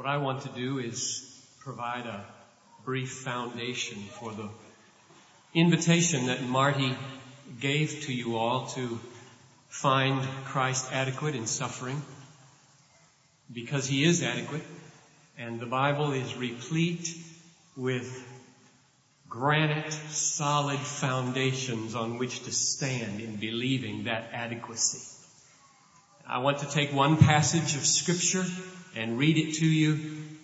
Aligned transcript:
What 0.00 0.08
I 0.08 0.16
want 0.16 0.44
to 0.44 0.48
do 0.48 0.78
is 0.78 1.30
provide 1.58 2.06
a 2.06 2.24
brief 2.86 3.10
foundation 3.10 3.98
for 4.18 4.32
the 4.32 4.48
invitation 5.52 6.28
that 6.28 6.42
Marty 6.42 6.96
gave 7.60 8.04
to 8.04 8.12
you 8.14 8.38
all 8.38 8.64
to 8.68 8.98
find 9.68 10.26
Christ 10.46 10.90
adequate 10.90 11.34
in 11.34 11.46
suffering 11.46 12.00
because 13.52 13.86
he 13.86 14.02
is 14.02 14.22
adequate 14.22 14.62
and 15.36 15.60
the 15.60 15.66
Bible 15.66 16.12
is 16.12 16.34
replete 16.34 17.14
with 17.76 18.26
granite 19.28 19.92
solid 19.92 20.78
foundations 20.78 21.94
on 21.94 22.16
which 22.16 22.44
to 22.44 22.52
stand 22.52 23.20
in 23.20 23.36
believing 23.36 24.04
that 24.04 24.30
adequacy. 24.32 25.06
I 26.26 26.38
want 26.38 26.60
to 26.60 26.70
take 26.70 26.90
one 26.90 27.18
passage 27.18 27.76
of 27.76 27.84
scripture 27.84 28.46
and 28.96 29.18
read 29.18 29.38
it 29.38 29.54
to 29.56 29.66
you 29.66 29.98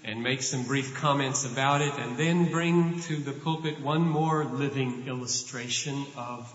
and 0.05 0.23
make 0.23 0.43
some 0.43 0.63
brief 0.63 0.95
comments 0.95 1.45
about 1.45 1.83
it 1.83 1.93
and 1.99 2.17
then 2.17 2.51
bring 2.51 3.01
to 3.01 3.17
the 3.17 3.33
pulpit 3.33 3.81
one 3.81 4.03
more 4.03 4.45
living 4.45 5.07
illustration 5.09 6.07
of 6.17 6.53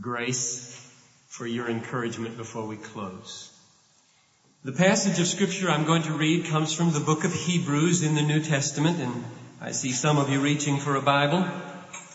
grace 0.00 0.76
for 1.28 1.46
your 1.46 1.68
encouragement 1.68 2.36
before 2.36 2.66
we 2.66 2.76
close. 2.76 3.52
The 4.64 4.72
passage 4.72 5.18
of 5.18 5.26
scripture 5.26 5.70
I'm 5.70 5.84
going 5.84 6.02
to 6.02 6.12
read 6.12 6.46
comes 6.46 6.72
from 6.72 6.92
the 6.92 7.00
book 7.00 7.24
of 7.24 7.32
Hebrews 7.32 8.02
in 8.02 8.14
the 8.14 8.22
New 8.22 8.40
Testament 8.40 9.00
and 9.00 9.24
I 9.60 9.72
see 9.72 9.92
some 9.92 10.16
of 10.18 10.30
you 10.30 10.40
reaching 10.40 10.78
for 10.78 10.96
a 10.96 11.02
Bible. 11.02 11.46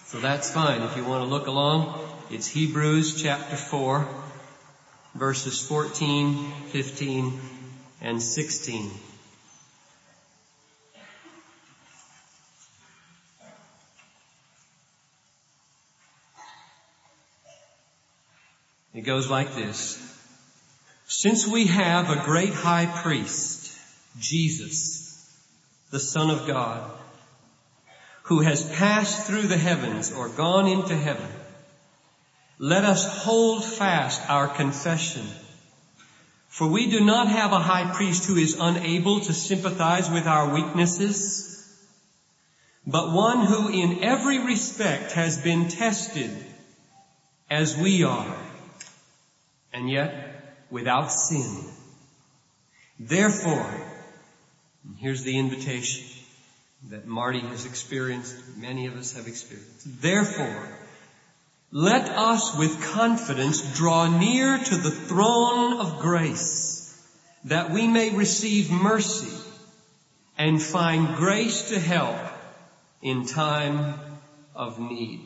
So 0.06 0.20
that's 0.20 0.52
fine. 0.52 0.82
If 0.82 0.98
you 0.98 1.06
want 1.06 1.24
to 1.24 1.30
look 1.30 1.48
along, 1.48 2.00
it's 2.32 2.48
Hebrews 2.48 3.22
chapter 3.22 3.56
4 3.56 4.08
verses 5.16 5.66
14, 5.66 6.52
15, 6.72 7.40
and 8.06 8.22
16. 8.22 8.92
It 18.94 19.02
goes 19.02 19.28
like 19.28 19.56
this. 19.56 20.00
Since 21.08 21.48
we 21.48 21.66
have 21.66 22.12
a 22.12 22.24
great 22.24 22.54
high 22.54 22.86
priest, 22.86 23.76
Jesus, 24.20 25.28
the 25.90 26.00
Son 26.00 26.30
of 26.30 26.46
God, 26.46 26.92
who 28.24 28.42
has 28.42 28.70
passed 28.76 29.26
through 29.26 29.48
the 29.48 29.58
heavens 29.58 30.14
or 30.14 30.30
gone 30.30 30.68
into 30.68 30.96
heaven, 30.96 31.28
let 32.60 32.86
us 32.86 33.24
hold 33.24 33.66
fast 33.66 34.30
our 34.30 34.48
confession. 34.48 35.26
For 36.56 36.68
we 36.70 36.90
do 36.90 37.02
not 37.02 37.28
have 37.28 37.52
a 37.52 37.60
high 37.60 37.94
priest 37.94 38.24
who 38.24 38.38
is 38.38 38.56
unable 38.58 39.20
to 39.20 39.34
sympathize 39.34 40.10
with 40.10 40.26
our 40.26 40.54
weaknesses, 40.54 41.62
but 42.88 43.12
one 43.12 43.46
who 43.46 43.68
in 43.68 44.02
every 44.02 44.40
respect 44.40 45.12
has 45.12 45.38
been 45.38 45.68
tested 45.68 46.32
as 47.50 47.76
we 47.76 48.06
are, 48.06 48.38
and 49.74 49.90
yet 49.90 50.64
without 50.70 51.12
sin. 51.12 51.58
Therefore, 53.02 53.70
here's 55.00 55.24
the 55.24 55.38
invitation 55.38 56.08
that 56.90 57.06
Marty 57.06 57.42
has 57.42 57.66
experienced, 57.66 58.34
many 58.56 58.88
of 58.88 58.96
us 58.96 59.12
have 59.18 59.28
experienced. 59.28 60.02
Therefore, 60.02 60.85
let 61.76 62.08
us 62.10 62.56
with 62.56 62.82
confidence 62.82 63.60
draw 63.76 64.08
near 64.08 64.58
to 64.58 64.78
the 64.78 64.92
throne 64.92 65.82
of 65.82 66.00
grace 66.00 66.98
that 67.44 67.70
we 67.70 67.86
may 67.86 68.12
receive 68.16 68.72
mercy 68.72 69.36
and 70.38 70.62
find 70.64 71.18
grace 71.18 71.72
to 71.72 71.78
help 71.78 72.16
in 73.02 73.26
time 73.26 73.94
of 74.56 74.80
need. 74.80 75.20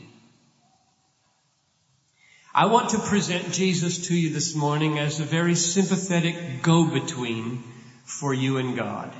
I 2.56 2.66
want 2.66 2.90
to 2.90 2.98
present 2.98 3.54
Jesus 3.54 4.08
to 4.08 4.16
you 4.16 4.34
this 4.34 4.56
morning 4.56 4.98
as 4.98 5.20
a 5.20 5.26
very 5.26 5.54
sympathetic 5.54 6.64
go-between 6.64 7.64
for 8.06 8.34
you 8.34 8.58
and 8.58 8.76
God. 8.76 9.14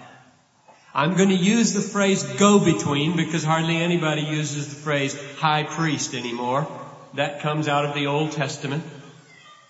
I'm 0.96 1.16
going 1.16 1.30
to 1.30 1.36
use 1.36 1.74
the 1.74 1.82
phrase 1.82 2.24
go-between 2.24 3.16
because 3.16 3.44
hardly 3.44 3.78
anybody 3.78 4.24
uses 4.24 4.70
the 4.70 4.82
phrase 4.82 5.16
high 5.36 5.62
priest 5.62 6.16
anymore. 6.16 6.68
That 7.16 7.42
comes 7.42 7.68
out 7.68 7.86
of 7.86 7.96
the 7.96 8.08
Old 8.08 8.34
Testament. 8.34 8.84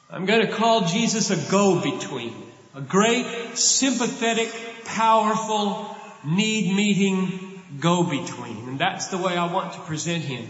I'm 0.10 0.26
going 0.26 0.46
to 0.46 0.52
call 0.52 0.82
Jesus 0.82 1.30
a 1.30 1.52
go-between. 1.52 2.34
A 2.76 2.82
great, 2.82 3.58
sympathetic, 3.58 4.54
powerful, 4.86 5.96
need-meeting 6.26 7.62
go-between. 7.80 8.70
And 8.70 8.80
that's 8.80 9.08
the 9.08 9.18
way 9.18 9.38
I 9.38 9.52
want 9.52 9.74
to 9.74 9.80
present 9.82 10.24
him 10.24 10.48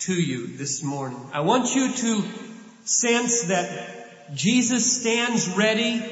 to 0.00 0.14
you 0.14 0.56
this 0.56 0.82
morning. 0.82 1.20
I 1.32 1.40
want 1.40 1.74
you 1.74 1.92
to 1.92 2.24
sense 2.84 3.44
that 3.44 4.34
Jesus 4.34 5.00
stands 5.00 5.48
ready, 5.56 6.04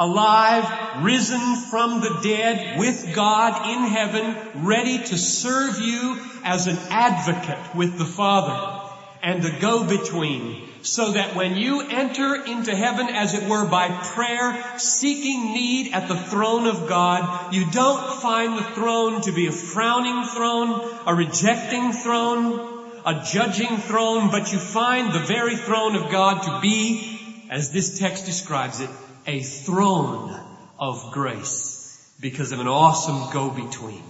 alive, 0.00 1.04
risen 1.04 1.56
from 1.70 2.00
the 2.00 2.20
dead, 2.22 2.78
with 2.78 3.14
God 3.14 3.68
in 3.70 3.90
heaven, 3.90 4.66
ready 4.66 4.98
to 4.98 5.18
serve 5.18 5.78
you 5.80 6.20
as 6.44 6.66
an 6.66 6.78
advocate 6.90 7.76
with 7.76 7.96
the 7.96 8.04
Father 8.04 8.87
and 9.22 9.42
the 9.42 9.50
go-between 9.60 10.68
so 10.82 11.12
that 11.12 11.34
when 11.34 11.56
you 11.56 11.82
enter 11.82 12.44
into 12.44 12.74
heaven 12.74 13.08
as 13.08 13.34
it 13.34 13.48
were 13.48 13.64
by 13.64 13.88
prayer, 13.88 14.78
seeking 14.78 15.52
need 15.52 15.92
at 15.92 16.08
the 16.08 16.16
throne 16.16 16.66
of 16.66 16.88
God, 16.88 17.52
you 17.54 17.70
don't 17.70 18.20
find 18.20 18.56
the 18.56 18.62
throne 18.62 19.20
to 19.22 19.32
be 19.32 19.46
a 19.46 19.52
frowning 19.52 20.24
throne, 20.24 20.88
a 21.06 21.14
rejecting 21.14 21.92
throne, 21.92 22.90
a 23.04 23.24
judging 23.24 23.78
throne, 23.78 24.30
but 24.30 24.52
you 24.52 24.58
find 24.58 25.12
the 25.12 25.18
very 25.18 25.56
throne 25.56 25.96
of 25.96 26.10
God 26.10 26.42
to 26.42 26.60
be, 26.60 27.46
as 27.50 27.72
this 27.72 27.98
text 27.98 28.24
describes 28.24 28.80
it, 28.80 28.90
a 29.26 29.40
throne 29.40 30.38
of 30.78 31.12
grace 31.12 32.14
because 32.20 32.52
of 32.52 32.60
an 32.60 32.68
awesome 32.68 33.32
go-between 33.32 34.02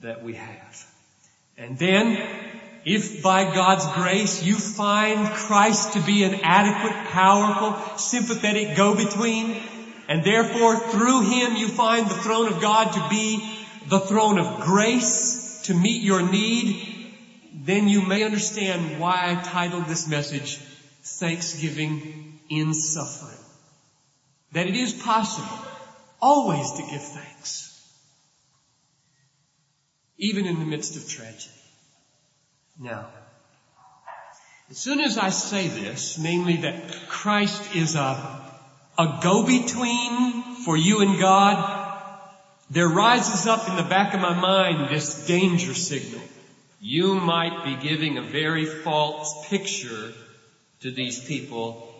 that 0.00 0.22
we 0.22 0.34
have. 0.34 0.86
And 1.56 1.78
then 1.78 2.47
if 2.88 3.22
by 3.22 3.44
God's 3.44 3.86
grace 3.94 4.42
you 4.42 4.56
find 4.56 5.28
Christ 5.28 5.92
to 5.92 6.00
be 6.00 6.24
an 6.24 6.40
adequate, 6.42 7.08
powerful, 7.08 7.98
sympathetic 7.98 8.76
go-between, 8.76 9.60
and 10.08 10.24
therefore 10.24 10.76
through 10.76 11.20
Him 11.20 11.56
you 11.56 11.68
find 11.68 12.08
the 12.08 12.14
throne 12.14 12.50
of 12.50 12.62
God 12.62 12.92
to 12.92 13.08
be 13.10 13.58
the 13.88 14.00
throne 14.00 14.38
of 14.38 14.60
grace 14.60 15.62
to 15.64 15.74
meet 15.74 16.02
your 16.02 16.22
need, 16.22 17.14
then 17.52 17.88
you 17.88 18.00
may 18.00 18.22
understand 18.22 18.98
why 18.98 19.16
I 19.26 19.42
titled 19.42 19.86
this 19.86 20.08
message 20.08 20.56
Thanksgiving 21.02 22.40
in 22.48 22.72
Suffering. 22.72 23.44
That 24.52 24.66
it 24.66 24.76
is 24.76 24.94
possible 24.94 25.58
always 26.22 26.70
to 26.72 26.82
give 26.90 27.02
thanks. 27.02 27.66
Even 30.16 30.46
in 30.46 30.58
the 30.58 30.64
midst 30.64 30.96
of 30.96 31.06
tragedy. 31.06 31.57
Now, 32.80 33.08
as 34.70 34.78
soon 34.78 35.00
as 35.00 35.18
I 35.18 35.30
say 35.30 35.66
this, 35.66 36.16
namely 36.16 36.58
that 36.58 37.08
Christ 37.08 37.74
is 37.74 37.96
a, 37.96 38.40
a 38.96 39.18
go-between 39.20 40.56
for 40.64 40.76
you 40.76 41.00
and 41.00 41.18
God, 41.18 41.96
there 42.70 42.88
rises 42.88 43.48
up 43.48 43.68
in 43.68 43.74
the 43.74 43.82
back 43.82 44.14
of 44.14 44.20
my 44.20 44.38
mind 44.38 44.90
this 44.90 45.26
danger 45.26 45.74
signal. 45.74 46.20
You 46.80 47.16
might 47.16 47.64
be 47.64 47.88
giving 47.88 48.16
a 48.16 48.22
very 48.22 48.64
false 48.64 49.48
picture 49.48 50.12
to 50.82 50.92
these 50.92 51.24
people 51.24 51.92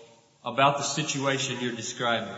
about 0.45 0.77
the 0.77 0.85
situation 0.85 1.57
you're 1.61 1.73
describing. 1.73 2.37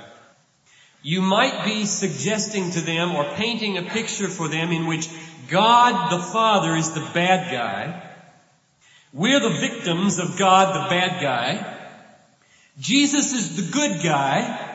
You 1.03 1.21
might 1.21 1.67
be 1.67 1.85
suggesting 1.85 2.71
to 2.71 2.81
them 2.81 3.13
or 3.15 3.25
painting 3.35 3.77
a 3.77 3.83
picture 3.83 4.29
for 4.29 4.49
them 4.49 4.73
in 4.73 4.87
which 4.87 5.11
God 5.49 6.11
the 6.11 6.23
Father 6.23 6.75
is 6.77 6.93
the 6.93 7.07
bad 7.13 7.53
guy 7.53 8.10
we're 9.13 9.41
the 9.41 9.51
victims 9.51 10.19
of 10.19 10.39
God, 10.39 10.75
the 10.75 10.89
bad 10.89 11.21
guy. 11.21 11.77
Jesus 12.79 13.33
is 13.33 13.57
the 13.57 13.73
good 13.73 14.03
guy. 14.03 14.69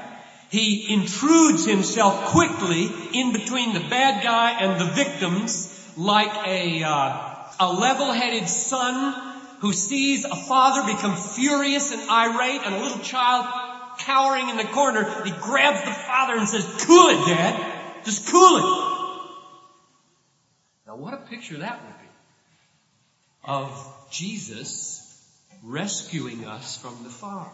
He 0.50 0.94
intrudes 0.94 1.66
himself 1.66 2.26
quickly 2.28 2.92
in 3.14 3.34
between 3.34 3.74
the 3.74 3.80
bad 3.80 4.24
guy 4.24 4.62
and 4.62 4.80
the 4.80 4.94
victims 4.94 5.72
like 5.98 6.48
a, 6.48 6.84
uh, 6.84 7.36
a 7.60 7.74
level-headed 7.74 8.48
son 8.50 9.32
who 9.60 9.72
sees 9.72 10.26
a 10.26 10.36
father 10.36 10.94
become 10.94 11.16
furious 11.16 11.94
and 11.94 12.10
irate 12.10 12.62
and 12.66 12.76
a 12.76 12.80
little 12.80 13.00
child 13.00 13.46
cowering 14.00 14.50
in 14.50 14.58
the 14.58 14.66
corner. 14.66 15.24
He 15.24 15.32
grabs 15.32 15.82
the 15.84 15.92
father 15.92 16.36
and 16.36 16.48
says, 16.48 16.66
cool 16.86 17.08
it, 17.10 17.26
dad. 17.28 18.04
Just 18.04 18.28
cool 18.28 18.58
it. 18.58 18.92
Now 20.88 20.96
what 20.98 21.14
a 21.14 21.18
picture 21.18 21.58
that 21.58 21.82
would 21.82 22.02
be 22.02 22.05
of 23.48 24.08
Jesus 24.12 25.02
rescuing 25.64 26.46
us 26.46 26.78
from 26.78 27.04
the 27.04 27.10
fire. 27.10 27.52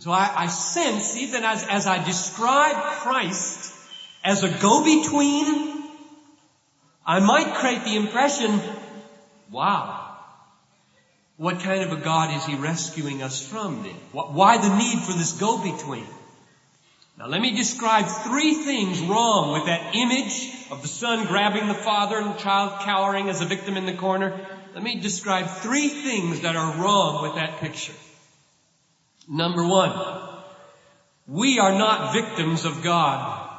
So 0.00 0.10
I, 0.10 0.32
I 0.36 0.46
sense, 0.48 1.16
even 1.16 1.44
as, 1.44 1.64
as 1.68 1.86
I 1.86 2.04
describe 2.04 2.74
Christ 3.02 3.72
as 4.24 4.42
a 4.42 4.48
go-between, 4.48 5.84
I 7.06 7.20
might 7.20 7.54
create 7.54 7.84
the 7.84 7.96
impression, 7.96 8.58
wow, 9.52 10.16
what 11.36 11.60
kind 11.60 11.82
of 11.82 11.92
a 11.92 12.02
God 12.02 12.34
is 12.36 12.44
He 12.44 12.56
rescuing 12.56 13.22
us 13.22 13.46
from 13.46 13.82
then? 13.82 13.94
Why 14.12 14.58
the 14.58 14.76
need 14.76 14.98
for 15.00 15.12
this 15.12 15.32
go-between? 15.32 16.06
Now 17.16 17.28
let 17.28 17.40
me 17.40 17.54
describe 17.54 18.06
three 18.06 18.54
things 18.54 19.00
wrong 19.00 19.52
with 19.52 19.66
that 19.66 19.94
image 19.94 20.53
of 20.70 20.82
the 20.82 20.88
son 20.88 21.26
grabbing 21.26 21.68
the 21.68 21.74
father 21.74 22.18
and 22.18 22.30
the 22.30 22.38
child 22.38 22.80
cowering 22.82 23.28
as 23.28 23.40
a 23.40 23.46
victim 23.46 23.76
in 23.76 23.86
the 23.86 23.94
corner. 23.94 24.32
Let 24.74 24.82
me 24.82 25.00
describe 25.00 25.46
three 25.46 25.88
things 25.88 26.40
that 26.40 26.56
are 26.56 26.82
wrong 26.82 27.22
with 27.22 27.34
that 27.36 27.60
picture. 27.60 27.94
Number 29.28 29.66
one, 29.66 29.92
we 31.26 31.58
are 31.58 31.72
not 31.72 32.12
victims 32.12 32.64
of 32.64 32.82
God. 32.82 33.50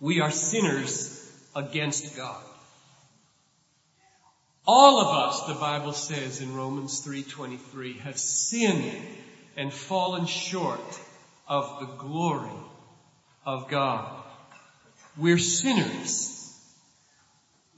We 0.00 0.20
are 0.20 0.30
sinners 0.30 1.20
against 1.54 2.16
God. 2.16 2.42
All 4.66 5.00
of 5.00 5.28
us, 5.28 5.46
the 5.46 5.54
Bible 5.54 5.92
says 5.92 6.40
in 6.40 6.54
Romans 6.54 7.06
3.23, 7.06 7.98
have 8.00 8.18
sinned 8.18 8.96
and 9.56 9.72
fallen 9.72 10.26
short 10.26 11.00
of 11.46 11.80
the 11.80 11.86
glory 11.86 12.50
of 13.44 13.68
God. 13.68 14.23
We're 15.16 15.38
sinners. 15.38 16.30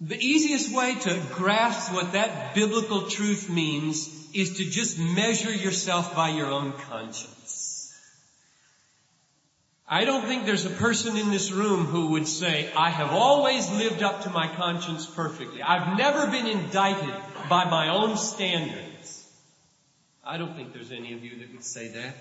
The 0.01 0.19
easiest 0.19 0.75
way 0.75 0.95
to 0.95 1.23
grasp 1.33 1.93
what 1.93 2.13
that 2.13 2.55
biblical 2.55 3.09
truth 3.09 3.49
means 3.49 4.09
is 4.35 4.59
to 4.59 4.65
just 4.65 4.99
measure 4.99 5.55
yourself 5.55 6.15
by 6.15 6.31
your 6.31 6.51
own 6.51 6.73
conscience. 6.73 7.95
I 9.89 10.05
don't 10.05 10.27
think 10.27 10.45
there's 10.45 10.67
a 10.67 10.71
person 10.71 11.17
in 11.17 11.31
this 11.31 11.53
room 11.53 11.85
who 11.87 12.09
would 12.09 12.27
say, 12.27 12.71
I 12.77 12.91
have 12.91 13.13
always 13.13 13.71
lived 13.71 14.03
up 14.03 14.23
to 14.25 14.31
my 14.31 14.49
conscience 14.49 15.07
perfectly. 15.07 15.63
I've 15.63 15.97
never 15.97 16.27
been 16.27 16.47
indicted 16.47 17.15
by 17.49 17.65
my 17.65 17.89
own 17.91 18.17
standards. 18.17 19.25
I 20.25 20.39
don't 20.39 20.57
think 20.57 20.73
there's 20.73 20.91
any 20.91 21.13
of 21.13 21.25
you 21.25 21.39
that 21.39 21.53
would 21.53 21.65
say 21.65 21.89
that. 21.89 22.17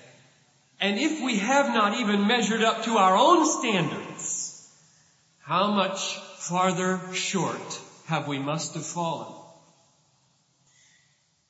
And 0.79 0.99
if 0.99 1.23
we 1.23 1.37
have 1.37 1.73
not 1.73 1.99
even 1.99 2.27
measured 2.27 2.61
up 2.61 2.83
to 2.83 2.97
our 2.97 3.17
own 3.17 3.45
standards, 3.45 4.14
how 5.45 5.69
much 5.71 6.17
farther 6.39 6.99
short 7.13 7.81
have 8.07 8.27
we 8.27 8.39
must 8.39 8.73
have 8.73 8.85
fallen 8.85 9.31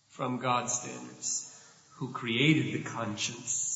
from 0.10 0.40
God's 0.40 0.74
standards 0.74 1.50
who 1.96 2.12
created 2.12 2.74
the 2.74 2.90
conscience. 2.90 3.72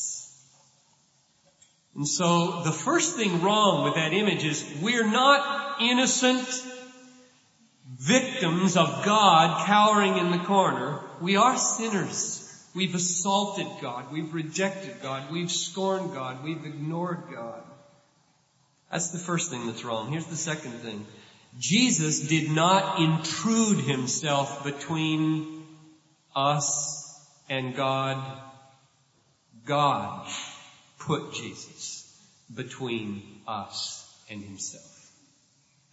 And 1.95 2.05
so 2.05 2.63
the 2.63 2.71
first 2.71 3.15
thing 3.15 3.41
wrong 3.41 3.85
with 3.85 3.95
that 3.95 4.11
image 4.11 4.43
is 4.43 4.65
we're 4.81 5.09
not 5.09 5.81
innocent 5.81 6.47
victims 7.97 8.75
of 8.75 9.05
God 9.05 9.65
cowering 9.65 10.17
in 10.17 10.31
the 10.31 10.45
corner. 10.45 10.99
We 11.21 11.37
are 11.37 11.57
sinners. 11.57 12.45
We've 12.75 12.93
assaulted 12.93 13.67
God. 13.81 14.11
We've 14.11 14.33
rejected 14.33 15.01
God. 15.01 15.31
We've 15.31 15.51
scorned 15.51 16.13
God. 16.13 16.43
We've 16.43 16.65
ignored 16.65 17.23
God. 17.33 17.63
That's 18.91 19.11
the 19.11 19.19
first 19.19 19.51
thing 19.51 19.67
that's 19.67 19.83
wrong. 19.83 20.11
Here's 20.11 20.25
the 20.25 20.35
second 20.35 20.71
thing. 20.79 21.05
Jesus 21.59 22.27
did 22.27 22.49
not 22.51 22.99
intrude 22.99 23.83
himself 23.85 24.63
between 24.63 25.63
us 26.35 27.19
and 27.49 27.75
God. 27.75 28.41
God 29.65 30.27
put 30.99 31.33
Jesus 31.33 32.05
between 32.53 33.21
us 33.47 34.05
and 34.29 34.43
himself. 34.43 35.11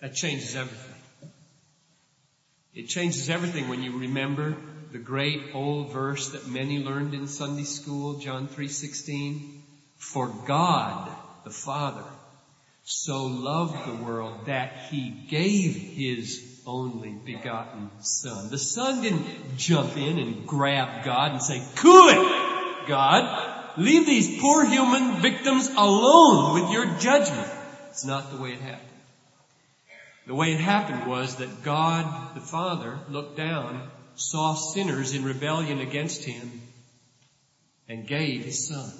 That 0.01 0.15
changes 0.15 0.57
everything. 0.57 1.03
It 2.75 2.89
changes 2.89 3.31
everything 3.31 3.69
when 3.69 3.83
you 3.83 3.99
remember 3.99 4.57
the 4.93 4.99
great 4.99 5.55
old 5.55 5.93
verse 5.93 6.31
that 6.31 6.47
many 6.47 6.79
learned 6.79 7.15
in 7.15 7.27
Sunday 7.27 7.65
school, 7.65 8.19
John 8.19 8.49
3:16, 8.49 9.63
for 9.97 10.29
God 10.29 11.11
the 11.45 11.51
Father 11.51 12.05
so 12.89 13.25
loved 13.25 13.85
the 13.85 14.05
world 14.05 14.47
that 14.47 14.73
he 14.91 15.11
gave 15.29 15.75
his 15.75 16.41
only 16.65 17.11
begotten 17.11 17.91
son. 18.01 18.49
The 18.49 18.59
son 18.59 19.03
didn't 19.03 19.57
jump 19.57 19.97
in 19.97 20.19
and 20.21 20.47
grab 20.47 21.05
God 21.05 21.33
and 21.33 21.43
say, 21.43 21.61
cool 21.75 22.09
God. 22.87 23.75
Leave 23.77 24.07
these 24.07 24.41
poor 24.41 24.65
human 24.65 25.21
victims 25.21 25.69
alone 25.77 26.55
with 26.55 26.71
your 26.71 26.87
judgment. 26.99 27.51
It's 27.91 28.05
not 28.05 28.31
the 28.31 28.41
way 28.41 28.51
it 28.51 28.61
happened. 28.61 28.89
The 30.29 30.35
way 30.37 30.53
it 30.53 30.61
happened 30.61 31.07
was 31.07 31.37
that 31.37 31.65
God 31.65 32.37
the 32.37 32.41
Father 32.41 32.99
looked 33.09 33.37
down 33.37 33.91
saw 34.15 34.55
sinners 34.55 35.13
in 35.13 35.25
rebellion 35.25 35.81
against 35.81 36.25
him 36.25 36.63
and 37.89 38.07
gave 38.07 38.45
his 38.45 38.69
son 38.69 38.93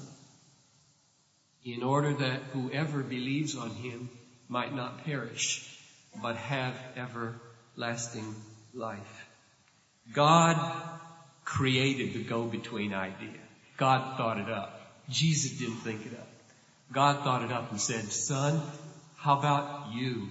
in 1.67 1.83
order 1.83 2.15
that 2.15 2.41
whoever 2.53 3.03
believes 3.03 3.57
on 3.57 3.71
him 3.71 4.09
might 4.49 4.75
not 4.75 5.05
perish, 5.05 5.69
but 6.23 6.37
have 6.37 6.75
everlasting 6.97 8.35
life. 8.73 9.27
God 10.13 10.57
created 11.45 12.15
the 12.15 12.23
go-between 12.23 12.95
idea. 12.95 13.41
God 13.77 14.17
thought 14.17 14.39
it 14.39 14.49
up. 14.49 14.81
Jesus 15.11 15.59
didn't 15.59 15.83
think 15.89 16.07
it 16.07 16.15
up. 16.19 16.29
God 16.93 17.25
thought 17.25 17.43
it 17.43 17.53
up 17.53 17.71
and 17.73 17.81
said, 17.81 18.13
son, 18.13 18.63
how 19.17 19.39
about 19.39 19.93
you 19.93 20.29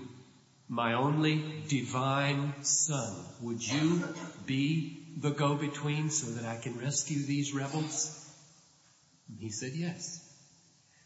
my 0.67 0.93
only 0.93 1.63
divine 1.67 2.53
son, 2.61 3.15
would 3.41 3.65
you 3.65 4.03
be 4.45 4.97
the 5.17 5.29
go-between 5.29 6.09
so 6.09 6.31
that 6.31 6.45
I 6.45 6.57
can 6.57 6.79
rescue 6.79 7.23
these 7.23 7.53
rebels? 7.53 8.11
And 9.29 9.37
he 9.39 9.51
said 9.51 9.73
yes. 9.75 10.24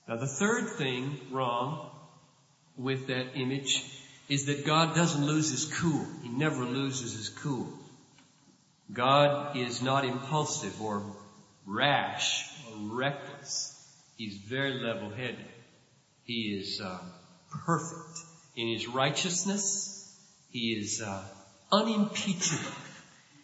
Now 0.10 0.16
the 0.16 0.26
third 0.26 0.72
thing 0.72 1.20
wrong 1.30 1.88
with 2.76 3.08
that 3.08 3.36
image 3.36 3.86
is 4.28 4.48
that 4.48 4.66
God 4.66 4.96
doesn't 4.96 5.24
lose 5.24 5.52
his 5.52 5.66
cool. 5.66 6.04
He 6.24 6.30
never 6.30 6.66
loses 6.66 7.16
his 7.16 7.30
cool. 7.30 7.68
God 8.92 9.56
is 9.56 9.84
not 9.84 10.06
impulsive 10.06 10.82
or 10.82 11.04
rash 11.68 12.44
or 12.68 12.96
reckless. 12.96 13.76
He's 14.18 14.38
very 14.38 14.82
level-headed. 14.82 15.46
He 16.24 16.58
is 16.60 16.82
uh, 16.82 16.98
perfect 17.66 18.18
in 18.56 18.68
his 18.68 18.88
righteousness. 18.88 20.12
He 20.50 20.74
is 20.74 21.04
uh, 21.04 21.24
unimpeachable 21.72 22.72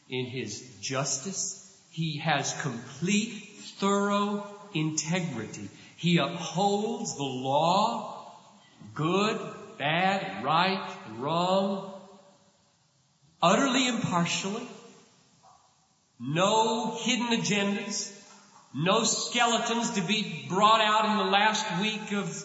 in 0.10 0.26
his 0.26 0.62
justice. 0.82 1.62
He 1.92 2.18
has 2.18 2.60
complete, 2.60 3.44
thorough 3.78 4.48
integrity. 4.74 5.70
He 5.96 6.18
upholds 6.18 7.16
the 7.16 7.24
law, 7.24 8.32
good, 8.94 9.40
bad, 9.78 10.44
right, 10.44 10.96
wrong, 11.18 11.94
utterly 13.42 13.88
impartially. 13.88 14.68
No 16.20 16.96
hidden 16.96 17.28
agendas. 17.28 18.12
No 18.74 19.04
skeletons 19.04 19.92
to 19.92 20.02
be 20.02 20.46
brought 20.50 20.82
out 20.82 21.06
in 21.06 21.18
the 21.18 21.32
last 21.32 21.66
week 21.82 22.12
of 22.12 22.44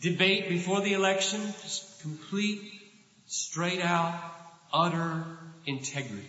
debate 0.00 0.48
before 0.48 0.80
the 0.82 0.92
election, 0.92 1.40
just 1.62 2.00
complete, 2.00 2.60
straight 3.26 3.80
out, 3.80 4.14
utter 4.72 5.24
integrity 5.64 6.28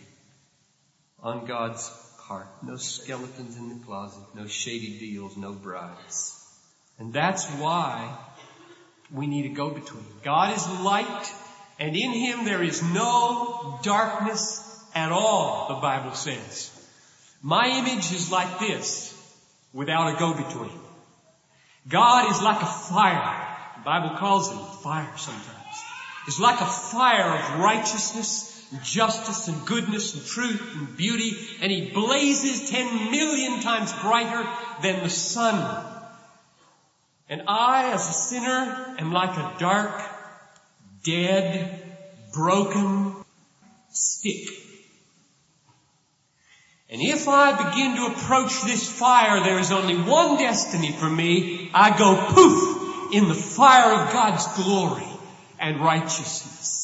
on 1.21 1.45
God's 1.45 1.91
part. 2.27 2.47
No 2.63 2.77
skeletons 2.77 3.57
in 3.57 3.69
the 3.69 3.85
closet, 3.85 4.23
no 4.35 4.47
shady 4.47 4.99
deals, 4.99 5.37
no 5.37 5.53
bribes. 5.53 6.33
And 6.99 7.13
that's 7.13 7.45
why 7.51 8.17
we 9.11 9.27
need 9.27 9.51
a 9.51 9.55
go-between. 9.55 10.05
God 10.23 10.55
is 10.55 10.67
light, 10.81 11.31
and 11.79 11.95
in 11.95 12.11
Him 12.11 12.45
there 12.45 12.63
is 12.63 12.81
no 12.83 13.79
darkness 13.83 14.63
at 14.93 15.11
all, 15.11 15.67
the 15.69 15.81
Bible 15.81 16.13
says. 16.13 16.71
My 17.41 17.67
image 17.67 18.11
is 18.11 18.31
like 18.31 18.59
this, 18.59 19.13
without 19.73 20.15
a 20.15 20.19
go-between. 20.19 20.79
God 21.87 22.31
is 22.31 22.41
like 22.41 22.61
a 22.61 22.65
fire 22.65 23.47
the 23.77 23.83
Bible 23.83 24.17
calls 24.17 24.51
Him 24.51 24.59
fire 24.83 25.11
sometimes. 25.17 25.83
It's 26.27 26.39
like 26.39 26.59
a 26.59 26.65
fire 26.65 27.37
of 27.37 27.59
righteousness, 27.59 28.56
and 28.71 28.83
justice 28.83 29.47
and 29.47 29.65
goodness 29.65 30.15
and 30.15 30.25
truth 30.25 30.75
and 30.75 30.97
beauty, 30.97 31.37
and 31.61 31.71
he 31.71 31.89
blazes 31.91 32.69
ten 32.69 33.11
million 33.11 33.61
times 33.61 33.93
brighter 34.01 34.47
than 34.81 35.03
the 35.03 35.09
sun. 35.09 35.85
And 37.29 37.43
I, 37.47 37.91
as 37.93 38.09
a 38.09 38.13
sinner, 38.13 38.95
am 38.99 39.11
like 39.11 39.37
a 39.37 39.55
dark, 39.59 40.01
dead, 41.03 41.83
broken 42.33 43.15
stick. 43.89 44.49
And 46.89 47.01
if 47.01 47.27
I 47.27 47.69
begin 47.69 47.97
to 47.97 48.05
approach 48.05 48.63
this 48.63 48.89
fire, 48.89 49.41
there 49.41 49.59
is 49.59 49.71
only 49.71 49.97
one 49.97 50.37
destiny 50.37 50.93
for 50.93 51.09
me. 51.09 51.69
I 51.73 51.97
go 51.97 52.15
poof 52.33 53.13
in 53.13 53.27
the 53.27 53.35
fire 53.35 53.91
of 53.93 54.13
God's 54.13 54.47
glory 54.55 55.07
and 55.59 55.81
righteousness. 55.81 56.76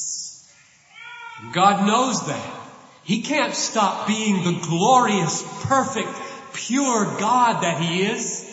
God 1.51 1.85
knows 1.85 2.27
that. 2.27 2.59
He 3.03 3.21
can't 3.21 3.53
stop 3.53 4.07
being 4.07 4.43
the 4.43 4.59
glorious, 4.61 5.43
perfect, 5.65 6.09
pure 6.53 7.05
God 7.19 7.63
that 7.63 7.81
He 7.81 8.03
is. 8.03 8.49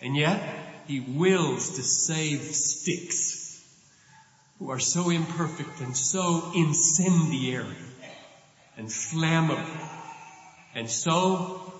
And 0.00 0.14
yet, 0.14 0.42
He 0.86 1.00
wills 1.00 1.76
to 1.76 1.82
save 1.82 2.40
sticks 2.54 3.62
who 4.58 4.70
are 4.70 4.78
so 4.78 5.10
imperfect 5.10 5.80
and 5.80 5.96
so 5.96 6.52
incendiary 6.54 7.76
and 8.76 8.88
flammable. 8.88 9.64
And 10.74 10.90
so, 10.90 11.72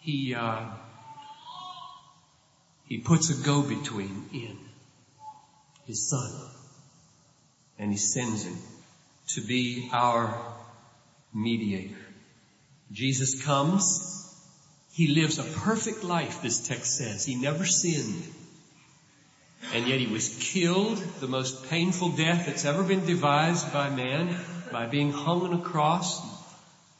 He, 0.00 0.34
uh, 0.34 0.66
He 2.86 2.98
puts 2.98 3.30
a 3.30 3.44
go-between 3.44 4.28
in 4.32 4.58
His 5.86 6.08
Son. 6.08 6.30
And 7.78 7.90
He 7.90 7.98
sends 7.98 8.44
Him 8.44 8.56
to 9.28 9.40
be 9.40 9.88
our 9.92 10.38
mediator. 11.32 11.96
Jesus 12.90 13.42
comes. 13.44 14.18
He 14.92 15.08
lives 15.08 15.38
a 15.38 15.44
perfect 15.44 16.04
life, 16.04 16.42
this 16.42 16.66
text 16.68 16.98
says. 16.98 17.24
He 17.24 17.34
never 17.34 17.64
sinned. 17.64 18.22
And 19.72 19.86
yet 19.86 20.00
he 20.00 20.06
was 20.06 20.36
killed, 20.38 20.98
the 21.20 21.28
most 21.28 21.70
painful 21.70 22.10
death 22.10 22.46
that's 22.46 22.64
ever 22.64 22.82
been 22.82 23.06
devised 23.06 23.72
by 23.72 23.88
man, 23.88 24.36
by 24.70 24.86
being 24.86 25.12
hung 25.12 25.42
on 25.42 25.54
a 25.54 25.62
cross, 25.62 26.20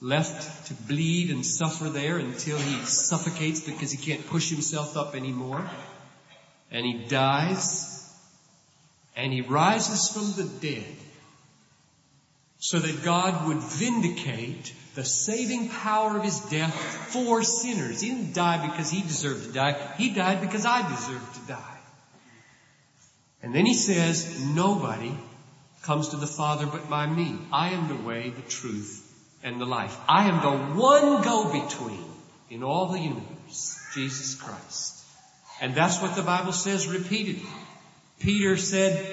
left 0.01 0.69
to 0.69 0.75
bleed 0.75 1.31
and 1.31 1.45
suffer 1.45 1.91
there 1.91 2.17
until 2.17 2.57
he 2.57 2.85
suffocates 2.85 3.61
because 3.61 3.93
he 3.93 3.99
can't 3.99 4.27
push 4.27 4.49
himself 4.49 4.97
up 4.97 5.15
anymore. 5.15 5.69
And 6.71 6.87
he 6.87 7.07
dies, 7.07 8.11
and 9.15 9.33
he 9.33 9.43
rises 9.43 10.09
from 10.09 10.33
the 10.33 10.51
dead 10.61 10.97
so 12.63 12.79
that 12.79 13.03
God 13.03 13.49
would 13.49 13.59
vindicate 13.59 14.73
the 14.95 15.05
saving 15.05 15.69
power 15.69 16.17
of 16.17 16.23
his 16.23 16.39
death 16.39 16.73
for 17.13 17.43
sinners. 17.43 18.01
He 18.01 18.11
didn't 18.11 18.35
die 18.35 18.65
because 18.69 18.89
he 18.89 19.03
deserved 19.03 19.47
to 19.47 19.53
die. 19.53 19.73
He 19.99 20.15
died 20.15 20.41
because 20.41 20.65
I 20.65 20.89
deserved 20.89 21.35
to 21.35 21.41
die. 21.49 21.79
And 23.43 23.53
then 23.53 23.67
he 23.67 23.75
says, 23.75 24.47
nobody 24.47 25.13
comes 25.83 26.11
to 26.11 26.17
the 26.17 26.29
Father 26.29 26.67
but 26.67 26.89
by 26.89 27.05
me. 27.05 27.37
I 27.53 27.71
am 27.71 27.89
the 27.89 28.01
way, 28.09 28.31
the 28.31 28.43
truth, 28.43 29.13
and 29.43 29.61
the 29.61 29.67
life. 29.67 29.99
I 30.09 30.29
am 30.29 30.41
the 30.41 30.81
one 30.81 31.23
go-between 31.23 32.05
in 32.49 32.63
all 32.63 32.87
the 32.87 33.01
universe, 33.01 33.77
Jesus 33.93 34.37
Christ. 34.37 35.05
And 35.61 35.75
that's 35.75 36.01
what 36.01 36.15
the 36.15 36.23
Bible 36.23 36.53
says 36.53 36.87
repeatedly. 36.87 37.51
Peter 38.21 38.57
said, 38.57 39.05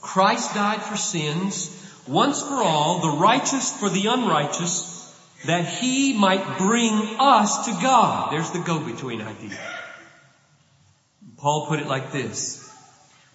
Christ 0.00 0.54
died 0.54 0.80
for 0.80 0.96
sins 0.96 1.75
once 2.08 2.42
for 2.42 2.54
all, 2.54 3.00
the 3.00 3.18
righteous 3.18 3.72
for 3.78 3.88
the 3.88 4.06
unrighteous, 4.06 4.94
that 5.46 5.66
he 5.66 6.12
might 6.12 6.58
bring 6.58 7.16
us 7.18 7.66
to 7.66 7.72
God. 7.72 8.32
There's 8.32 8.50
the 8.50 8.60
go-between 8.60 9.20
idea. 9.20 9.58
Paul 11.36 11.66
put 11.66 11.80
it 11.80 11.86
like 11.86 12.12
this. 12.12 12.62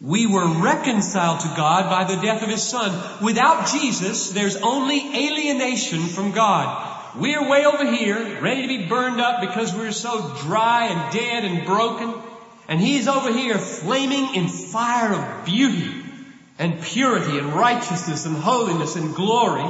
We 0.02 0.26
were 0.26 0.48
reconciled 0.48 1.42
to 1.42 1.54
God 1.56 1.90
by 1.90 2.14
the 2.14 2.20
death 2.22 2.42
of 2.42 2.50
His 2.50 2.64
Son. 2.64 3.24
Without 3.24 3.68
Jesus, 3.68 4.32
there's 4.32 4.56
only 4.56 4.98
alienation 4.98 6.02
from 6.08 6.32
God. 6.32 6.88
We're 7.16 7.48
way 7.48 7.66
over 7.66 7.86
here, 7.86 8.42
ready 8.42 8.64
to 8.64 8.68
be 8.68 8.88
burned 8.88 9.22
up 9.22 9.42
because 9.42 9.76
we're 9.76 9.92
so 9.92 10.36
dry 10.42 10.88
and 10.88 11.14
dead 11.14 11.46
and 11.46 11.66
broken. 11.68 12.16
And 12.68 12.82
He's 12.82 13.08
over 13.08 13.32
here 13.32 13.60
flaming 13.60 14.34
in 14.34 14.48
fire 14.48 15.14
of 15.14 15.46
beauty 15.46 16.01
and 16.62 16.80
purity 16.80 17.40
and 17.40 17.54
righteousness 17.54 18.28
and 18.28 18.38
holiness 18.38 18.96
and 18.96 19.16
glory. 19.16 19.68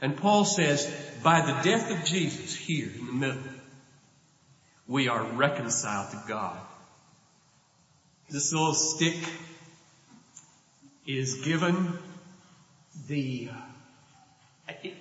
And 0.00 0.16
Paul 0.16 0.46
says, 0.46 0.90
by 1.22 1.42
the 1.42 1.52
death 1.62 1.90
of 1.90 2.06
Jesus 2.06 2.54
here 2.54 2.88
in 2.98 3.06
the 3.06 3.12
middle, 3.12 3.42
we 4.88 5.08
are 5.08 5.22
reconciled 5.22 6.10
to 6.12 6.22
God. 6.26 6.58
This 8.30 8.50
little 8.50 8.72
stick 8.72 9.16
is 11.06 11.44
given 11.44 11.98
the, 13.06 13.50
it, 14.82 14.94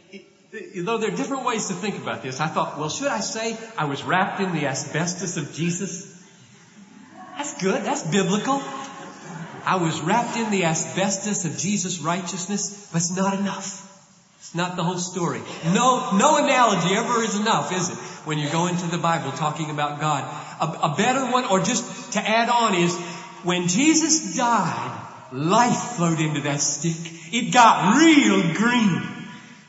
it, 0.51 0.85
though 0.85 0.97
there 0.97 1.13
are 1.13 1.15
different 1.15 1.45
ways 1.45 1.69
to 1.69 1.75
think 1.75 1.97
about 1.97 2.23
this, 2.23 2.41
I 2.41 2.47
thought, 2.47 2.77
well, 2.77 2.89
should 2.89 3.07
I 3.07 3.21
say 3.21 3.57
I 3.77 3.85
was 3.85 4.03
wrapped 4.03 4.41
in 4.41 4.51
the 4.51 4.65
asbestos 4.65 5.37
of 5.37 5.53
Jesus? 5.53 6.11
That's 7.37 7.61
good. 7.61 7.85
That's 7.85 8.03
biblical. 8.03 8.61
I 9.65 9.77
was 9.77 10.01
wrapped 10.01 10.37
in 10.37 10.51
the 10.51 10.65
asbestos 10.65 11.45
of 11.45 11.57
Jesus' 11.57 11.99
righteousness, 11.99 12.89
but 12.91 12.97
it's 12.97 13.15
not 13.15 13.37
enough. 13.37 13.89
It's 14.39 14.53
not 14.53 14.75
the 14.75 14.83
whole 14.83 14.97
story. 14.97 15.41
No, 15.65 16.11
no 16.17 16.37
analogy 16.37 16.93
ever 16.95 17.23
is 17.23 17.39
enough, 17.39 17.71
is 17.71 17.89
it? 17.89 17.95
When 18.25 18.37
you 18.37 18.49
go 18.49 18.67
into 18.67 18.87
the 18.87 18.97
Bible 18.97 19.31
talking 19.31 19.69
about 19.69 19.99
God. 19.99 20.23
A, 20.59 20.91
a 20.91 20.95
better 20.95 21.31
one, 21.31 21.45
or 21.45 21.59
just 21.59 22.13
to 22.13 22.19
add 22.19 22.49
on 22.49 22.75
is, 22.75 22.97
when 23.43 23.67
Jesus 23.67 24.35
died, 24.35 24.99
life 25.31 25.95
flowed 25.95 26.19
into 26.19 26.41
that 26.41 26.59
stick. 26.59 27.11
It 27.33 27.53
got 27.53 27.97
real 27.97 28.53
green. 28.53 29.01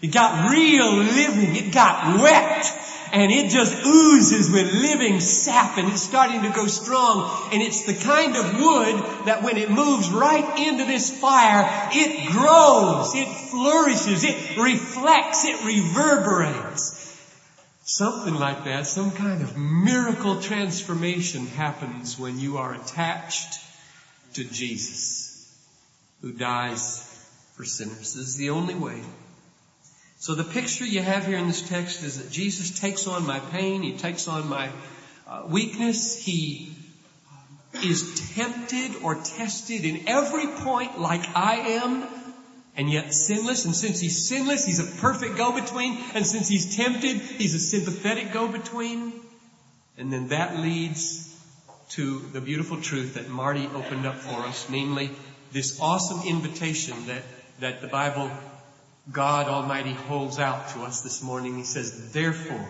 It 0.02 0.12
got 0.12 0.50
real 0.50 0.92
living. 0.96 1.56
It 1.56 1.72
got 1.72 2.20
wet 2.20 2.66
and 3.14 3.30
it 3.30 3.48
just 3.48 3.86
oozes 3.86 4.50
with 4.50 4.72
living 4.72 5.20
sap 5.20 5.78
and 5.78 5.88
it's 5.88 6.02
starting 6.02 6.42
to 6.42 6.50
go 6.50 6.66
strong. 6.66 7.48
And 7.52 7.62
it's 7.62 7.84
the 7.84 7.94
kind 7.94 8.36
of 8.36 8.44
wood 8.54 9.26
that 9.26 9.44
when 9.44 9.56
it 9.56 9.70
moves 9.70 10.10
right 10.10 10.58
into 10.58 10.84
this 10.84 11.16
fire, 11.16 11.90
it 11.92 12.32
grows, 12.32 13.14
it 13.14 13.28
flourishes, 13.28 14.24
it 14.24 14.58
reflects, 14.58 15.44
it 15.44 15.64
reverberates. 15.64 17.00
Something 17.84 18.34
like 18.34 18.64
that, 18.64 18.88
some 18.88 19.12
kind 19.12 19.42
of 19.42 19.56
miracle 19.56 20.40
transformation 20.40 21.46
happens 21.46 22.18
when 22.18 22.40
you 22.40 22.56
are 22.56 22.74
attached 22.74 23.60
to 24.32 24.42
Jesus, 24.42 25.56
who 26.20 26.32
dies 26.32 26.98
for 27.54 27.64
sinners. 27.64 28.14
This 28.14 28.26
is 28.26 28.36
the 28.36 28.50
only 28.50 28.74
way 28.74 29.02
so 30.24 30.34
the 30.34 30.42
picture 30.42 30.86
you 30.86 31.02
have 31.02 31.26
here 31.26 31.36
in 31.36 31.48
this 31.48 31.60
text 31.60 32.02
is 32.02 32.16
that 32.16 32.32
Jesus 32.32 32.80
takes 32.80 33.06
on 33.06 33.26
my 33.26 33.40
pain, 33.40 33.82
He 33.82 33.92
takes 33.92 34.26
on 34.26 34.48
my 34.48 34.70
uh, 35.28 35.42
weakness, 35.46 36.16
He 36.16 36.74
is 37.74 38.32
tempted 38.34 39.02
or 39.02 39.16
tested 39.16 39.84
in 39.84 40.08
every 40.08 40.46
point 40.46 40.98
like 40.98 41.36
I 41.36 41.56
am, 41.82 42.08
and 42.74 42.90
yet 42.90 43.12
sinless. 43.12 43.66
And 43.66 43.76
since 43.76 44.00
He's 44.00 44.26
sinless, 44.26 44.64
He's 44.64 44.78
a 44.78 44.98
perfect 44.98 45.36
go-between. 45.36 45.98
And 46.14 46.26
since 46.26 46.48
He's 46.48 46.74
tempted, 46.74 47.16
He's 47.16 47.54
a 47.54 47.58
sympathetic 47.58 48.32
go-between. 48.32 49.12
And 49.98 50.10
then 50.10 50.28
that 50.28 50.56
leads 50.56 51.38
to 51.90 52.20
the 52.32 52.40
beautiful 52.40 52.80
truth 52.80 53.12
that 53.16 53.28
Marty 53.28 53.66
opened 53.74 54.06
up 54.06 54.16
for 54.16 54.40
us, 54.46 54.70
namely 54.70 55.10
this 55.52 55.78
awesome 55.82 56.26
invitation 56.26 57.08
that, 57.08 57.24
that 57.60 57.82
the 57.82 57.88
Bible 57.88 58.30
God 59.12 59.48
Almighty 59.48 59.92
holds 59.92 60.38
out 60.38 60.70
to 60.70 60.82
us 60.82 61.02
this 61.02 61.22
morning. 61.22 61.56
He 61.56 61.64
says, 61.64 62.12
therefore, 62.12 62.68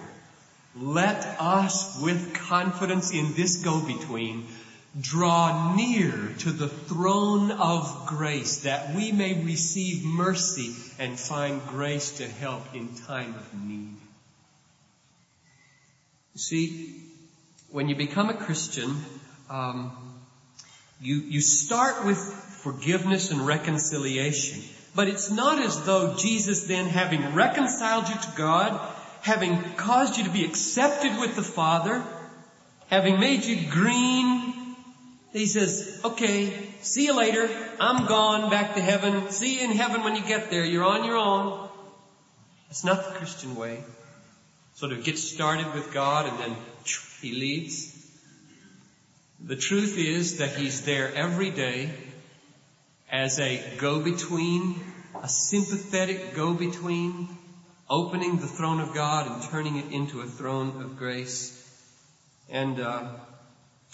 let 0.77 1.25
us 1.39 2.01
with 2.01 2.35
confidence 2.35 3.13
in 3.13 3.35
this 3.35 3.63
go-between 3.63 4.47
draw 5.01 5.75
near 5.75 6.35
to 6.39 6.51
the 6.51 6.69
throne 6.69 7.51
of 7.51 8.07
grace 8.07 8.59
that 8.59 8.95
we 8.95 9.11
may 9.13 9.45
receive 9.45 10.05
mercy 10.05 10.75
and 10.99 11.19
find 11.19 11.61
grace 11.67 12.19
to 12.19 12.29
help 12.29 12.75
in 12.75 12.95
time 12.95 13.35
of 13.35 13.55
need. 13.65 13.97
You 16.35 16.39
see, 16.41 17.03
when 17.71 17.89
you 17.89 17.97
become 17.97 18.31
a 18.31 18.35
Christian, 18.35 18.97
um, 19.51 19.93
you, 21.01 21.17
you 21.17 21.41
start 21.41 22.05
with 22.05 22.19
forgiveness 22.19 23.31
and 23.31 23.45
reconciliation. 23.45 24.63
But 24.95 25.09
it's 25.09 25.31
not 25.31 25.59
as 25.59 25.83
though 25.85 26.15
Jesus 26.15 26.65
then 26.65 26.87
having 26.87 27.35
reconciled 27.35 28.09
you 28.09 28.15
to 28.15 28.33
God, 28.37 28.81
having 29.23 29.61
caused 29.75 30.19
you 30.19 30.25
to 30.25 30.31
be 30.31 30.45
accepted 30.45 31.19
with 31.19 31.35
the 31.35 31.43
Father, 31.43 32.05
having 32.89 33.19
made 33.19 33.45
you 33.45 33.71
green, 33.71 34.55
he 35.33 35.47
says, 35.47 36.01
okay, 36.05 36.53
see 36.81 37.07
you 37.07 37.17
later. 37.17 37.51
I'm 37.81 38.07
gone 38.07 38.51
back 38.51 38.77
to 38.77 38.81
heaven. 38.81 39.31
See 39.31 39.57
you 39.57 39.65
in 39.65 39.73
heaven 39.73 40.05
when 40.05 40.15
you 40.15 40.23
get 40.23 40.49
there. 40.49 40.65
You're 40.65 40.85
on 40.85 41.05
your 41.05 41.17
own. 41.17 41.69
That's 42.69 42.85
not 42.85 43.05
the 43.05 43.19
Christian 43.19 43.57
way. 43.57 43.83
Sort 44.75 44.93
of 44.93 45.03
get 45.03 45.19
started 45.19 45.75
with 45.75 45.93
God 45.93 46.29
and 46.29 46.39
then 46.39 46.57
he 47.21 47.33
leads. 47.33 47.91
The 49.43 49.57
truth 49.57 49.99
is 49.99 50.39
that 50.39 50.55
he's 50.57 50.83
there 50.83 51.13
every 51.13 51.51
day 51.51 51.91
as 53.11 53.39
a 53.39 53.63
go-between, 53.79 54.81
a 55.23 55.29
sympathetic 55.29 56.35
go-between, 56.35 57.29
opening 57.89 58.39
the 58.39 58.47
throne 58.47 58.81
of 58.81 58.95
God 58.95 59.31
and 59.31 59.43
turning 59.51 59.77
it 59.77 59.93
into 59.93 60.21
a 60.21 60.27
throne 60.27 60.83
of 60.83 60.97
grace. 60.97 61.61
And 62.51 62.81
uh, 62.81 63.09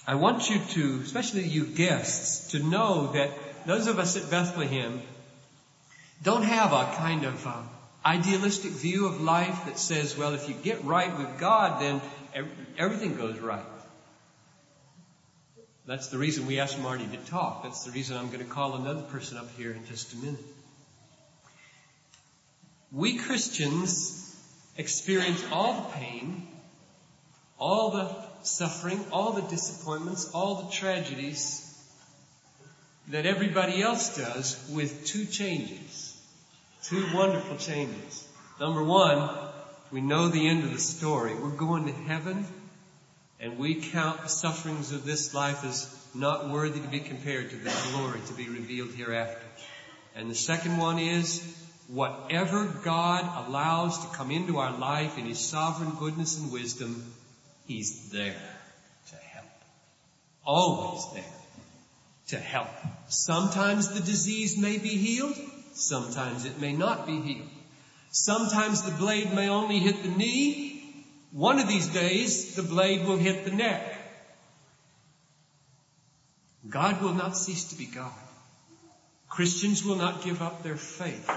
I 0.06 0.14
want 0.14 0.48
you 0.48 0.58
to, 0.58 1.00
especially 1.02 1.44
you 1.44 1.66
guests, 1.66 2.52
to 2.52 2.60
know 2.60 3.12
that 3.12 3.30
those 3.66 3.86
of 3.86 3.98
us 3.98 4.16
at 4.16 4.30
Bethlehem 4.30 5.02
don't 6.22 6.44
have 6.44 6.72
a 6.72 6.94
kind 6.96 7.24
of 7.24 7.46
uh, 7.46 7.62
idealistic 8.04 8.72
view 8.72 9.06
of 9.06 9.20
life 9.20 9.66
that 9.66 9.78
says, 9.78 10.16
well, 10.16 10.34
if 10.34 10.48
you 10.48 10.54
get 10.54 10.84
right 10.84 11.16
with 11.18 11.38
God, 11.38 11.80
then 11.80 12.00
everything 12.78 13.16
goes 13.16 13.38
right. 13.38 13.64
That's 15.90 16.06
the 16.06 16.18
reason 16.18 16.46
we 16.46 16.60
asked 16.60 16.78
Marty 16.78 17.04
to 17.04 17.16
talk. 17.16 17.64
That's 17.64 17.82
the 17.82 17.90
reason 17.90 18.16
I'm 18.16 18.28
going 18.28 18.38
to 18.38 18.44
call 18.44 18.76
another 18.76 19.02
person 19.02 19.38
up 19.38 19.50
here 19.56 19.72
in 19.72 19.84
just 19.86 20.12
a 20.12 20.16
minute. 20.18 20.44
We 22.92 23.16
Christians 23.16 24.32
experience 24.76 25.44
all 25.50 25.72
the 25.72 25.98
pain, 25.98 26.46
all 27.58 27.90
the 27.90 28.14
suffering, 28.44 29.04
all 29.10 29.32
the 29.32 29.42
disappointments, 29.42 30.30
all 30.32 30.62
the 30.62 30.70
tragedies 30.70 31.66
that 33.08 33.26
everybody 33.26 33.82
else 33.82 34.16
does 34.16 34.70
with 34.72 35.06
two 35.06 35.24
changes. 35.24 36.16
Two 36.84 37.04
wonderful 37.12 37.56
changes. 37.56 38.28
Number 38.60 38.84
one, 38.84 39.28
we 39.90 40.00
know 40.00 40.28
the 40.28 40.46
end 40.46 40.62
of 40.62 40.70
the 40.70 40.78
story. 40.78 41.34
We're 41.34 41.50
going 41.50 41.86
to 41.86 41.92
heaven 41.92 42.46
and 43.40 43.58
we 43.58 43.74
count 43.76 44.22
the 44.22 44.28
sufferings 44.28 44.92
of 44.92 45.04
this 45.04 45.32
life 45.32 45.64
as 45.64 45.88
not 46.14 46.50
worthy 46.50 46.80
to 46.80 46.88
be 46.88 47.00
compared 47.00 47.50
to 47.50 47.56
the 47.56 47.72
glory 47.92 48.20
to 48.26 48.34
be 48.34 48.48
revealed 48.48 48.90
hereafter. 48.90 49.46
And 50.14 50.30
the 50.30 50.34
second 50.34 50.76
one 50.76 50.98
is 50.98 51.40
whatever 51.88 52.66
God 52.84 53.46
allows 53.46 53.98
to 53.98 54.16
come 54.16 54.30
into 54.30 54.58
our 54.58 54.76
life 54.76 55.18
in 55.18 55.24
His 55.24 55.38
sovereign 55.38 55.92
goodness 55.98 56.38
and 56.38 56.52
wisdom, 56.52 57.12
He's 57.66 58.10
there 58.10 58.36
to 59.10 59.16
help. 59.16 59.46
Always 60.44 61.04
there 61.14 61.40
to 62.28 62.38
help. 62.38 62.68
Sometimes 63.08 63.88
the 63.88 64.00
disease 64.00 64.58
may 64.58 64.78
be 64.78 64.90
healed. 64.90 65.36
Sometimes 65.72 66.44
it 66.44 66.60
may 66.60 66.72
not 66.72 67.06
be 67.06 67.20
healed. 67.20 67.48
Sometimes 68.10 68.82
the 68.82 68.90
blade 68.90 69.32
may 69.32 69.48
only 69.48 69.78
hit 69.78 70.02
the 70.02 70.10
knee. 70.10 70.69
One 71.32 71.60
of 71.60 71.68
these 71.68 71.88
days, 71.88 72.56
the 72.56 72.62
blade 72.62 73.06
will 73.06 73.16
hit 73.16 73.44
the 73.44 73.52
neck. 73.52 73.96
God 76.68 77.00
will 77.00 77.14
not 77.14 77.36
cease 77.36 77.70
to 77.70 77.76
be 77.76 77.86
God. 77.86 78.12
Christians 79.28 79.84
will 79.84 79.96
not 79.96 80.22
give 80.22 80.42
up 80.42 80.62
their 80.62 80.76
faith. 80.76 81.30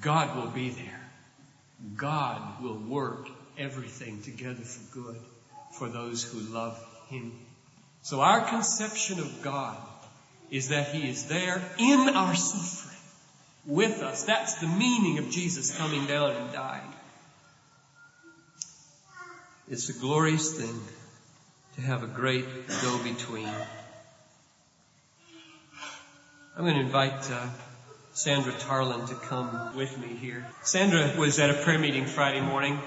God 0.00 0.36
will 0.36 0.50
be 0.50 0.70
there. 0.70 1.10
God 1.96 2.62
will 2.62 2.78
work 2.78 3.28
everything 3.56 4.20
together 4.22 4.62
for 4.62 5.00
good 5.00 5.20
for 5.78 5.88
those 5.88 6.22
who 6.24 6.40
love 6.52 6.78
Him. 7.08 7.32
So 8.02 8.20
our 8.20 8.40
conception 8.40 9.20
of 9.20 9.42
God 9.42 9.76
is 10.50 10.68
that 10.68 10.88
He 10.88 11.08
is 11.08 11.26
there 11.26 11.62
in 11.78 12.10
our 12.10 12.34
suffering 12.34 12.98
with 13.64 14.02
us. 14.02 14.24
That's 14.24 14.54
the 14.56 14.66
meaning 14.66 15.18
of 15.18 15.30
Jesus 15.30 15.76
coming 15.76 16.06
down 16.06 16.32
and 16.32 16.52
dying. 16.52 16.92
It's 19.72 19.88
a 19.88 19.94
glorious 19.94 20.52
thing 20.52 20.78
to 21.76 21.80
have 21.80 22.02
a 22.02 22.06
great 22.06 22.44
go-between. 22.82 23.48
I'm 26.54 26.64
going 26.64 26.74
to 26.74 26.80
invite 26.82 27.30
uh, 27.30 27.46
Sandra 28.12 28.52
Tarlin 28.52 29.08
to 29.08 29.14
come 29.14 29.74
with 29.74 29.96
me 29.96 30.08
here. 30.08 30.46
Sandra 30.62 31.14
was 31.18 31.38
at 31.38 31.48
a 31.48 31.54
prayer 31.54 31.78
meeting 31.78 32.04
Friday 32.04 32.42
morning 32.42 32.78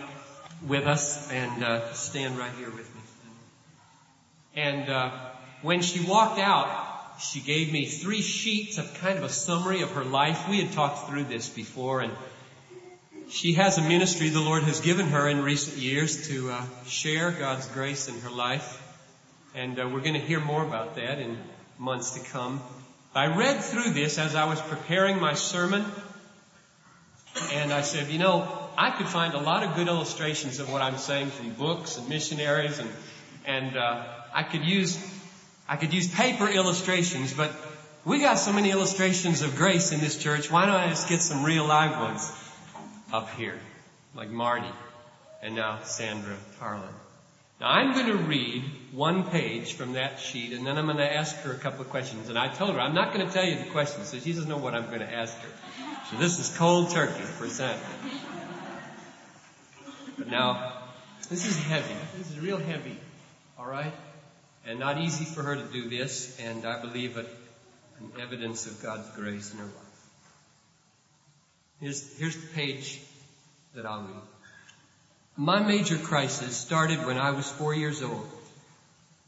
with 0.67 0.85
us 0.85 1.31
and 1.31 1.63
uh, 1.63 1.91
stand 1.93 2.37
right 2.37 2.53
here 2.59 2.69
with 2.69 2.93
me. 2.93 3.01
And 4.55 4.87
uh, 4.87 5.09
when 5.63 5.81
she 5.81 6.05
walked 6.07 6.37
out, 6.37 7.19
she 7.19 7.39
gave 7.39 7.73
me 7.73 7.87
three 7.87 8.21
sheets 8.21 8.77
of 8.77 8.93
kind 8.99 9.17
of 9.17 9.23
a 9.23 9.29
summary 9.29 9.81
of 9.81 9.89
her 9.93 10.05
life. 10.05 10.47
We 10.47 10.61
had 10.61 10.71
talked 10.73 11.09
through 11.09 11.23
this 11.23 11.49
before, 11.49 12.01
and 12.01 12.13
she 13.29 13.53
has 13.53 13.77
a 13.77 13.81
ministry 13.81 14.29
the 14.29 14.39
Lord 14.39 14.63
has 14.63 14.81
given 14.81 15.07
her 15.07 15.27
in 15.27 15.41
recent 15.41 15.77
years 15.77 16.27
to 16.27 16.51
uh, 16.51 16.63
share 16.85 17.31
God's 17.31 17.67
grace 17.67 18.07
in 18.07 18.19
her 18.21 18.29
life. 18.29 18.81
And 19.55 19.79
uh, 19.79 19.89
we're 19.91 20.01
going 20.01 20.13
to 20.13 20.19
hear 20.19 20.39
more 20.39 20.63
about 20.63 20.95
that 20.95 21.19
in 21.19 21.37
months 21.79 22.11
to 22.11 22.19
come. 22.19 22.61
I 23.13 23.27
read 23.27 23.63
through 23.63 23.91
this 23.91 24.17
as 24.17 24.35
I 24.35 24.45
was 24.45 24.59
preparing 24.61 25.19
my 25.19 25.33
sermon, 25.33 25.85
and 27.53 27.71
I 27.71 27.81
said, 27.81 28.09
you 28.09 28.19
know, 28.19 28.47
I 28.77 28.91
could 28.91 29.07
find 29.07 29.33
a 29.33 29.39
lot 29.39 29.63
of 29.63 29.75
good 29.75 29.87
illustrations 29.87 30.59
of 30.59 30.69
what 30.71 30.81
I'm 30.81 30.97
saying 30.97 31.29
from 31.29 31.53
books 31.53 31.97
and 31.97 32.09
missionaries, 32.09 32.79
and 32.79 32.89
and 33.45 33.77
uh, 33.77 34.03
I 34.33 34.43
could 34.43 34.65
use 34.65 34.99
I 35.67 35.77
could 35.77 35.93
use 35.93 36.13
paper 36.13 36.49
illustrations, 36.49 37.33
but 37.33 37.53
we 38.03 38.19
got 38.19 38.37
so 38.37 38.51
many 38.51 38.71
illustrations 38.71 39.41
of 39.41 39.55
grace 39.55 39.93
in 39.93 40.01
this 40.01 40.17
church. 40.17 40.51
Why 40.51 40.65
don't 40.65 40.75
I 40.75 40.89
just 40.89 41.07
get 41.07 41.21
some 41.21 41.43
real 41.43 41.65
live 41.65 41.97
ones 41.99 42.29
up 43.15 43.29
here, 43.31 43.57
like 44.13 44.29
Marty 44.29 44.69
and 45.41 45.55
now 45.55 45.79
Sandra 45.83 46.35
Tarlin. 46.59 46.93
Now 47.61 47.69
I'm 47.69 47.93
going 47.93 48.07
to 48.07 48.17
read 48.17 48.63
one 48.91 49.29
page 49.29 49.73
from 49.73 49.93
that 49.93 50.19
sheet 50.19 50.51
and 50.51 50.67
then 50.67 50.77
I'm 50.77 50.85
going 50.85 50.97
to 50.97 51.15
ask 51.15 51.33
her 51.37 51.53
a 51.53 51.57
couple 51.57 51.81
of 51.81 51.89
questions. 51.89 52.27
And 52.27 52.37
I 52.37 52.49
told 52.49 52.75
her 52.75 52.81
I'm 52.81 52.93
not 52.93 53.13
going 53.13 53.25
to 53.25 53.31
tell 53.31 53.45
you 53.45 53.55
the 53.55 53.69
questions 53.71 54.09
so 54.09 54.19
she 54.19 54.33
doesn't 54.33 54.49
know 54.49 54.57
what 54.57 54.75
I'm 54.75 54.87
going 54.87 54.99
to 54.99 55.13
ask 55.13 55.33
her. 55.37 55.49
So 56.11 56.17
this 56.17 56.39
is 56.39 56.57
cold 56.57 56.89
turkey 56.91 57.23
for 57.23 57.47
Sandra. 57.47 57.87
But 60.17 60.27
now, 60.27 60.73
this 61.29 61.45
is 61.45 61.57
heavy. 61.57 61.95
This 62.17 62.31
is 62.31 62.39
real 62.39 62.57
heavy. 62.57 62.97
Alright? 63.57 63.93
And 64.65 64.79
not 64.79 64.99
easy 64.99 65.23
for 65.23 65.43
her 65.43 65.55
to 65.55 65.63
do 65.71 65.89
this, 65.89 66.37
and 66.39 66.65
I 66.65 66.81
believe 66.81 67.17
it 67.17 67.29
an 67.99 68.11
evidence 68.21 68.65
of 68.65 68.81
God's 68.83 69.09
grace 69.11 69.53
in 69.53 69.59
her 69.59 69.65
life. 69.65 69.84
Here's, 71.81 72.17
here's 72.17 72.35
the 72.37 72.47
page 72.47 73.01
that 73.73 73.85
I'll 73.85 74.01
read. 74.01 74.21
My 75.35 75.59
major 75.59 75.97
crisis 75.97 76.55
started 76.55 77.05
when 77.05 77.17
I 77.17 77.31
was 77.31 77.51
four 77.51 77.75
years 77.75 78.01
old. 78.01 78.29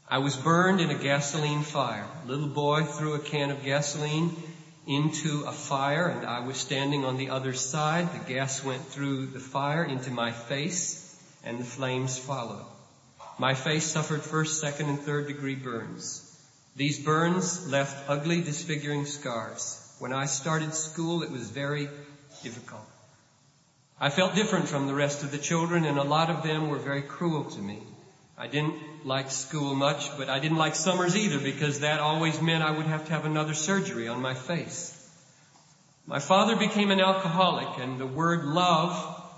I 0.08 0.18
was 0.18 0.36
burned 0.36 0.80
in 0.80 0.88
a 0.88 0.94
gasoline 0.94 1.60
fire. 1.60 2.06
A 2.24 2.26
little 2.26 2.48
boy 2.48 2.84
threw 2.84 3.14
a 3.14 3.18
can 3.18 3.50
of 3.50 3.62
gasoline 3.62 4.34
into 4.86 5.44
a 5.46 5.52
fire 5.52 6.08
and 6.08 6.26
I 6.26 6.40
was 6.40 6.56
standing 6.56 7.04
on 7.04 7.18
the 7.18 7.28
other 7.28 7.52
side. 7.52 8.10
The 8.14 8.32
gas 8.32 8.64
went 8.64 8.82
through 8.86 9.26
the 9.26 9.40
fire 9.40 9.84
into 9.84 10.10
my 10.10 10.32
face 10.32 11.04
and 11.44 11.60
the 11.60 11.64
flames 11.64 12.18
followed. 12.18 12.64
My 13.38 13.52
face 13.52 13.84
suffered 13.84 14.22
first, 14.22 14.62
second, 14.62 14.88
and 14.88 14.98
third 14.98 15.26
degree 15.26 15.54
burns. 15.54 16.24
These 16.74 17.04
burns 17.04 17.70
left 17.70 18.08
ugly, 18.08 18.40
disfiguring 18.40 19.04
scars. 19.04 19.84
When 19.98 20.14
I 20.14 20.24
started 20.24 20.72
school, 20.74 21.22
it 21.22 21.30
was 21.30 21.50
very 21.50 21.88
difficult. 22.42 22.86
I 24.00 24.10
felt 24.10 24.34
different 24.34 24.68
from 24.68 24.86
the 24.86 24.94
rest 24.94 25.24
of 25.24 25.32
the 25.32 25.38
children, 25.38 25.84
and 25.84 25.98
a 25.98 26.04
lot 26.04 26.30
of 26.30 26.42
them 26.42 26.68
were 26.68 26.78
very 26.78 27.02
cruel 27.02 27.44
to 27.50 27.60
me. 27.60 27.82
I 28.36 28.46
didn't 28.46 28.76
like 29.04 29.32
school 29.32 29.74
much, 29.74 30.16
but 30.16 30.28
I 30.28 30.38
didn't 30.38 30.58
like 30.58 30.76
summers 30.76 31.16
either 31.16 31.40
because 31.40 31.80
that 31.80 31.98
always 31.98 32.40
meant 32.40 32.62
I 32.62 32.70
would 32.70 32.86
have 32.86 33.06
to 33.06 33.12
have 33.12 33.24
another 33.24 33.54
surgery 33.54 34.06
on 34.06 34.22
my 34.22 34.34
face. 34.34 34.94
My 36.06 36.20
father 36.20 36.54
became 36.54 36.92
an 36.92 37.00
alcoholic, 37.00 37.78
and 37.78 37.98
the 37.98 38.06
word 38.06 38.44
love 38.44 38.94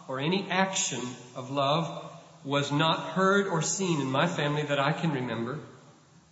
or 0.06 0.20
any 0.20 0.46
action 0.50 1.00
of 1.34 1.50
love 1.50 2.10
was 2.44 2.70
not 2.70 3.00
heard 3.00 3.46
or 3.46 3.62
seen 3.62 4.00
in 4.00 4.10
my 4.10 4.26
family 4.26 4.62
that 4.62 4.78
I 4.78 4.92
can 4.92 5.12
remember. 5.12 5.58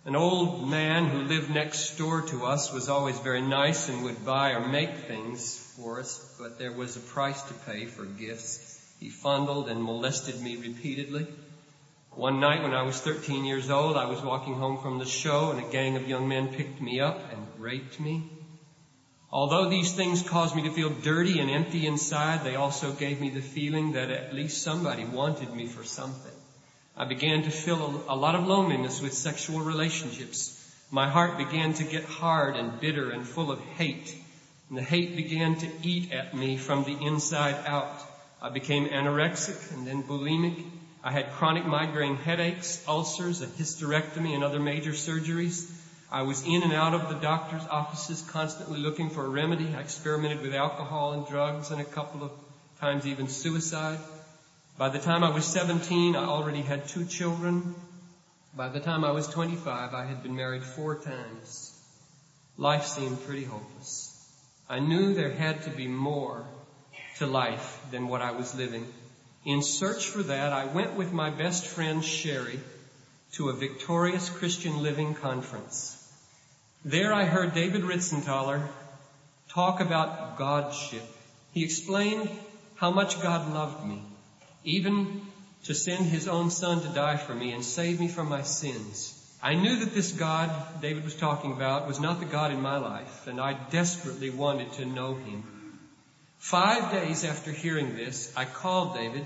An 0.05 0.15
old 0.15 0.69
man 0.69 1.05
who 1.05 1.23
lived 1.23 1.49
next 1.49 1.97
door 1.97 2.21
to 2.21 2.45
us 2.45 2.71
was 2.71 2.89
always 2.89 3.19
very 3.19 3.41
nice 3.41 3.89
and 3.89 4.03
would 4.03 4.23
buy 4.23 4.51
or 4.51 4.67
make 4.67 5.07
things 5.07 5.65
for 5.79 5.99
us, 5.99 6.19
but 6.37 6.59
there 6.59 6.73
was 6.73 6.97
a 6.97 6.99
price 6.99 7.41
to 7.43 7.53
pay 7.53 7.85
for 7.85 8.05
gifts. 8.05 8.79
He 8.99 9.09
fondled 9.09 9.69
and 9.69 9.81
molested 9.81 10.41
me 10.41 10.57
repeatedly. 10.57 11.25
One 12.11 12.41
night 12.41 12.63
when 12.63 12.73
I 12.73 12.81
was 12.81 12.99
13 12.99 13.45
years 13.45 13.69
old, 13.69 13.95
I 13.95 14.05
was 14.05 14.21
walking 14.21 14.55
home 14.55 14.77
from 14.77 14.99
the 14.99 15.05
show 15.05 15.51
and 15.51 15.59
a 15.59 15.71
gang 15.71 15.95
of 15.95 16.07
young 16.07 16.27
men 16.27 16.49
picked 16.49 16.81
me 16.81 16.99
up 16.99 17.31
and 17.31 17.47
raped 17.57 17.99
me. 17.99 18.23
Although 19.31 19.69
these 19.69 19.93
things 19.93 20.21
caused 20.21 20.55
me 20.55 20.63
to 20.63 20.71
feel 20.71 20.89
dirty 20.89 21.39
and 21.39 21.49
empty 21.49 21.85
inside, 21.85 22.43
they 22.43 22.55
also 22.55 22.91
gave 22.91 23.21
me 23.21 23.29
the 23.29 23.41
feeling 23.41 23.93
that 23.93 24.09
at 24.09 24.33
least 24.33 24.63
somebody 24.63 25.05
wanted 25.05 25.53
me 25.53 25.67
for 25.67 25.83
something. 25.83 26.33
I 26.97 27.05
began 27.05 27.43
to 27.43 27.51
feel 27.51 28.03
a, 28.09 28.15
lot 28.15 28.35
of 28.35 28.45
loneliness 28.45 29.01
with 29.01 29.13
sexual 29.13 29.61
relationships. 29.61 30.59
My 30.91 31.07
heart 31.07 31.37
began 31.37 31.73
to 31.75 31.85
get 31.85 32.03
hard 32.03 32.57
and 32.57 32.81
bitter 32.81 33.11
and 33.11 33.25
full 33.25 33.51
of 33.51 33.61
hate. 33.61 34.18
And 34.69 34.77
the 34.77 34.83
hate 34.83 35.15
began 35.15 35.55
to 35.55 35.67
eat 35.81 36.11
at 36.11 36.35
me 36.35 36.57
from 36.57 36.83
the 36.83 36.97
inside 37.05 37.55
out. 37.65 37.91
I 38.41 38.49
became 38.49 38.87
anorexic 38.87 39.73
and 39.73 39.85
then 39.85 40.03
bulimic. 40.03 40.63
I 41.03 41.11
had 41.11 41.31
chronic 41.31 41.65
migraine 41.65 42.17
headaches, 42.17 42.83
ulcers, 42.87 43.41
a 43.41 43.47
hysterectomy, 43.47 44.35
and 44.35 44.43
other 44.43 44.59
major 44.59 44.91
surgeries. 44.91 45.69
I 46.11 46.21
was 46.21 46.43
in 46.45 46.63
and 46.63 46.73
out 46.73 46.93
of 46.93 47.09
the 47.09 47.15
doctor's 47.15 47.65
offices 47.67 48.21
constantly 48.29 48.79
looking 48.79 49.09
for 49.09 49.25
a 49.25 49.29
remedy. 49.29 49.73
I 49.75 49.79
experimented 49.79 50.41
with 50.41 50.53
alcohol 50.53 51.13
and 51.13 51.27
drugs 51.27 51.71
and 51.71 51.81
a 51.81 51.85
couple 51.85 52.23
of 52.23 52.31
times 52.79 53.07
even 53.07 53.27
suicide. 53.27 53.99
By 54.77 54.89
the 54.89 54.99
time 54.99 55.23
I 55.23 55.29
was 55.29 55.45
17, 55.45 56.15
I 56.15 56.25
already 56.25 56.61
had 56.61 56.87
two 56.87 57.05
children. 57.05 57.75
By 58.55 58.69
the 58.69 58.79
time 58.79 59.03
I 59.03 59.11
was 59.11 59.27
25, 59.27 59.93
I 59.93 60.05
had 60.05 60.23
been 60.23 60.35
married 60.35 60.63
four 60.63 60.95
times. 60.95 61.75
Life 62.57 62.85
seemed 62.85 63.23
pretty 63.25 63.45
hopeless. 63.45 64.08
I 64.69 64.77
knew 64.77 65.15
there 65.15 65.31
had 65.31 65.63
to 65.63 65.71
be 65.71 65.87
more 65.87 66.45
to 67.17 67.25
life 67.25 67.79
than 67.89 68.07
what 68.07 68.21
I 68.21 68.31
was 68.31 68.53
living. 68.53 68.85
In 69.43 69.63
search 69.63 70.05
for 70.05 70.21
that, 70.21 70.53
I 70.53 70.65
went 70.65 70.95
with 70.95 71.11
my 71.11 71.31
best 71.31 71.65
friend 71.65 72.05
Sherry 72.05 72.59
to 73.33 73.49
a 73.49 73.55
victorious 73.55 74.29
Christian 74.29 74.83
living 74.83 75.15
conference. 75.15 75.95
There 76.85 77.11
I 77.13 77.25
heard 77.25 77.55
David 77.55 77.81
Ritzenthaler 77.81 78.67
talk 79.49 79.79
about 79.79 80.37
Godship. 80.37 81.03
He 81.51 81.63
explained 81.63 82.29
how 82.75 82.91
much 82.91 83.21
God 83.23 83.51
loved 83.51 83.83
me, 83.85 84.03
even 84.63 85.21
to 85.63 85.73
send 85.73 86.05
his 86.05 86.27
own 86.27 86.51
son 86.51 86.81
to 86.81 86.89
die 86.89 87.17
for 87.17 87.33
me 87.33 87.53
and 87.53 87.65
save 87.65 87.99
me 87.99 88.07
from 88.07 88.29
my 88.29 88.43
sins. 88.43 89.18
I 89.41 89.53
knew 89.53 89.77
that 89.77 89.93
this 89.93 90.11
God 90.11 90.51
David 90.81 91.05
was 91.05 91.15
talking 91.15 91.53
about 91.53 91.87
was 91.87 91.99
not 91.99 92.19
the 92.19 92.25
God 92.25 92.51
in 92.51 92.61
my 92.61 92.77
life, 92.77 93.25
and 93.25 93.39
I 93.39 93.53
desperately 93.53 94.29
wanted 94.29 94.73
to 94.73 94.85
know 94.85 95.13
him. 95.13 95.43
Five 96.39 96.91
days 96.91 97.23
after 97.23 97.51
hearing 97.51 97.95
this, 97.95 98.33
I 98.35 98.45
called 98.45 98.95
David 98.95 99.25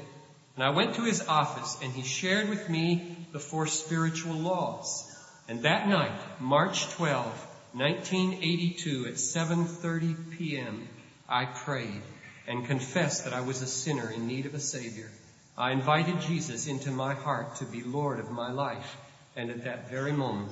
and 0.55 0.63
I 0.63 0.69
went 0.69 0.95
to 0.95 1.03
his 1.03 1.21
office 1.27 1.77
and 1.81 1.91
he 1.91 2.03
shared 2.03 2.49
with 2.49 2.69
me 2.69 3.15
the 3.31 3.39
four 3.39 3.65
spiritual 3.65 4.35
laws. 4.35 5.09
And 5.47 5.63
that 5.63 5.87
night, 5.87 6.13
March 6.39 6.89
12, 6.91 7.25
1982 7.73 9.07
at 9.07 9.13
7.30 9.13 10.15
p.m., 10.37 10.87
I 11.27 11.45
prayed 11.45 12.03
and 12.47 12.67
confessed 12.67 13.23
that 13.23 13.33
I 13.33 13.41
was 13.41 13.61
a 13.61 13.67
sinner 13.67 14.11
in 14.11 14.27
need 14.27 14.45
of 14.45 14.53
a 14.53 14.59
Savior. 14.59 15.11
I 15.57 15.71
invited 15.71 16.21
Jesus 16.21 16.67
into 16.67 16.91
my 16.91 17.15
heart 17.15 17.55
to 17.57 17.65
be 17.65 17.81
Lord 17.81 18.19
of 18.19 18.29
my 18.29 18.51
life. 18.51 18.97
And 19.35 19.49
at 19.49 19.63
that 19.63 19.89
very 19.89 20.11
moment, 20.11 20.51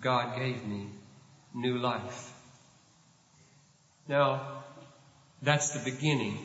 God 0.00 0.36
gave 0.38 0.64
me 0.66 0.86
new 1.54 1.78
life. 1.78 2.34
Now, 4.06 4.62
that's 5.42 5.70
the 5.70 5.90
beginning. 5.90 6.38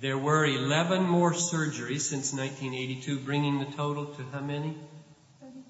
There 0.00 0.18
were 0.18 0.44
11 0.44 1.04
more 1.04 1.32
surgeries 1.32 2.00
since 2.00 2.32
1982, 2.32 3.20
bringing 3.20 3.60
the 3.60 3.66
total 3.76 4.06
to 4.06 4.22
how 4.32 4.40
many? 4.40 4.76
32. 5.40 5.62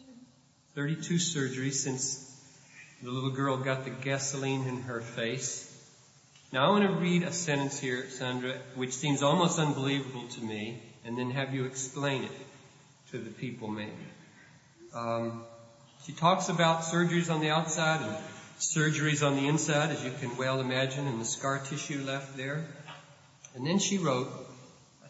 32 0.74 1.14
surgeries 1.16 1.74
since 1.74 2.28
the 3.02 3.10
little 3.10 3.30
girl 3.30 3.58
got 3.58 3.84
the 3.84 3.90
gasoline 3.90 4.66
in 4.66 4.82
her 4.82 5.00
face. 5.00 5.68
Now 6.52 6.66
I 6.66 6.70
want 6.70 6.86
to 6.86 6.94
read 6.94 7.22
a 7.24 7.32
sentence 7.32 7.78
here, 7.78 8.08
Sandra, 8.10 8.58
which 8.74 8.92
seems 8.92 9.22
almost 9.22 9.58
unbelievable 9.58 10.28
to 10.28 10.40
me, 10.42 10.82
and 11.04 11.18
then 11.18 11.30
have 11.30 11.52
you 11.52 11.64
explain 11.64 12.24
it 12.24 12.30
to 13.10 13.18
the 13.18 13.30
people 13.30 13.68
maybe. 13.68 13.90
Um, 14.94 15.44
she 16.04 16.12
talks 16.12 16.48
about 16.48 16.82
surgeries 16.82 17.32
on 17.32 17.40
the 17.40 17.50
outside 17.50 18.02
and 18.02 18.16
surgeries 18.58 19.26
on 19.26 19.36
the 19.36 19.48
inside, 19.48 19.90
as 19.90 20.04
you 20.04 20.12
can 20.20 20.36
well 20.36 20.60
imagine, 20.60 21.06
and 21.06 21.20
the 21.20 21.24
scar 21.24 21.58
tissue 21.58 22.02
left 22.04 22.36
there. 22.36 22.64
And 23.54 23.66
then 23.66 23.78
she 23.78 23.98
wrote, 23.98 24.28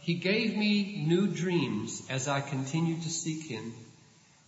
He 0.01 0.15
gave 0.15 0.57
me 0.57 1.05
new 1.07 1.27
dreams 1.27 2.03
as 2.09 2.29
I 2.29 2.41
continued 2.41 3.03
to 3.03 3.11
seek 3.11 3.45
Him. 3.45 3.75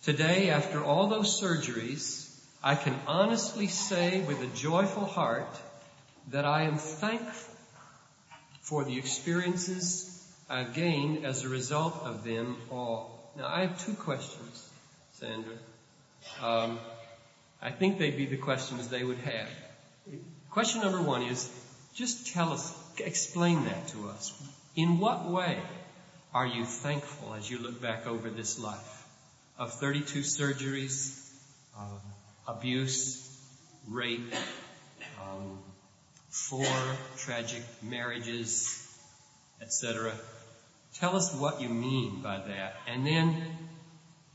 Today, 0.02 0.50
after 0.50 0.84
all 0.84 1.08
those 1.08 1.40
surgeries, 1.40 2.30
I 2.62 2.74
can 2.74 2.94
honestly 3.06 3.66
say 3.66 4.20
with 4.20 4.40
a 4.40 4.56
joyful 4.56 5.04
heart 5.04 5.56
that 6.30 6.44
I 6.44 6.62
am 6.62 6.78
thankful 6.78 7.54
for 8.62 8.84
the 8.84 8.96
experiences 8.96 10.10
I've 10.48 10.74
gained 10.74 11.24
as 11.24 11.44
a 11.44 11.48
result 11.48 12.02
of 12.04 12.24
them 12.24 12.56
all. 12.70 13.32
Now, 13.36 13.46
I 13.46 13.62
have 13.62 13.84
two 13.84 13.94
questions, 13.94 14.63
Sandra. 15.24 15.54
Um, 16.42 16.78
I 17.62 17.70
think 17.70 17.98
they'd 17.98 18.16
be 18.16 18.26
the 18.26 18.37
questions 18.37 18.88
they 18.88 19.02
would 19.02 19.18
have. 19.18 19.48
Question 20.50 20.82
number 20.82 21.00
one 21.00 21.22
is, 21.22 21.50
just 21.94 22.34
tell 22.34 22.52
us, 22.52 22.74
explain 22.98 23.64
that 23.64 23.88
to 23.88 24.08
us. 24.08 24.32
In 24.76 24.98
what 24.98 25.30
way 25.30 25.58
are 26.34 26.46
you 26.46 26.64
thankful 26.64 27.34
as 27.34 27.50
you 27.50 27.58
look 27.58 27.80
back 27.80 28.06
over 28.06 28.28
this 28.28 28.58
life 28.58 29.06
of 29.58 29.72
32 29.72 30.20
surgeries, 30.20 31.18
um, 31.78 32.00
abuse, 32.46 33.20
rape, 33.88 34.34
um, 35.22 35.58
four 36.28 36.66
tragic 37.16 37.62
marriages, 37.82 38.87
etc. 39.62 40.12
Tell 40.96 41.16
us 41.16 41.34
what 41.34 41.62
you 41.62 41.70
mean 41.70 42.20
by 42.20 42.38
that. 42.38 42.76
And 42.88 43.06
then 43.06 43.42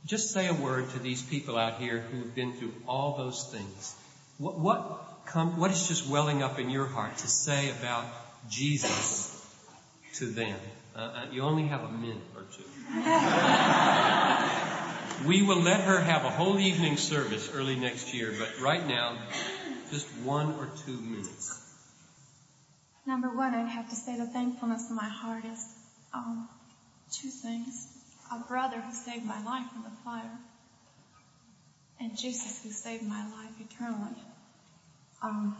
just 0.05 0.31
say 0.31 0.47
a 0.47 0.53
word 0.53 0.89
to 0.91 0.99
these 0.99 1.21
people 1.21 1.57
out 1.57 1.79
here 1.79 1.99
who've 1.99 2.33
been 2.33 2.53
through 2.53 2.73
all 2.87 3.17
those 3.17 3.49
things. 3.51 3.95
What, 4.37 4.59
what, 4.59 5.25
come, 5.25 5.59
what 5.59 5.71
is 5.71 5.87
just 5.87 6.07
welling 6.07 6.41
up 6.41 6.59
in 6.59 6.69
your 6.69 6.85
heart 6.85 7.17
to 7.17 7.27
say 7.27 7.69
about 7.71 8.05
Jesus 8.49 9.35
to 10.15 10.25
them? 10.25 10.57
Uh, 10.95 10.99
uh 10.99 11.25
you 11.31 11.41
only 11.41 11.67
have 11.67 11.83
a 11.83 11.91
minute 11.91 12.23
or 12.35 12.43
two. 12.55 12.63
We 15.27 15.41
will 15.41 15.59
let 15.61 15.81
her 15.81 15.99
have 15.99 16.23
a 16.23 16.29
whole 16.29 16.57
evening 16.59 16.95
service 16.95 17.51
early 17.53 17.75
next 17.75 18.13
year, 18.13 18.33
but 18.39 18.61
right 18.61 18.85
now, 18.87 19.17
just 19.91 20.07
one 20.23 20.53
or 20.53 20.69
two 20.85 20.93
minutes. 20.93 21.61
Number 23.05 23.29
one, 23.29 23.53
I'd 23.53 23.67
have 23.67 23.89
to 23.89 23.95
say 23.95 24.17
the 24.17 24.27
thankfulness 24.27 24.89
in 24.89 24.95
my 24.95 25.09
heart 25.09 25.43
is 25.43 25.65
um, 26.13 26.47
two 27.11 27.27
things. 27.27 27.98
A 28.39 28.47
brother 28.47 28.79
who 28.79 28.93
saved 28.93 29.25
my 29.25 29.43
life 29.43 29.69
from 29.71 29.83
the 29.83 29.91
fire, 30.03 30.37
and 31.99 32.17
Jesus 32.17 32.63
who 32.63 32.71
saved 32.71 33.03
my 33.03 33.27
life 33.31 33.51
eternally. 33.59 34.15
Um, 35.21 35.57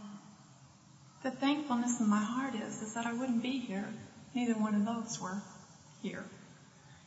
the 1.22 1.30
thankfulness 1.30 2.00
in 2.00 2.08
my 2.08 2.22
heart 2.22 2.54
is, 2.54 2.80
is 2.80 2.94
that 2.94 3.04
I 3.04 3.12
wouldn't 3.12 3.42
be 3.42 3.58
here. 3.58 3.86
Neither 4.34 4.54
one 4.54 4.74
of 4.74 4.86
those 4.86 5.20
were 5.20 5.42
here. 6.02 6.24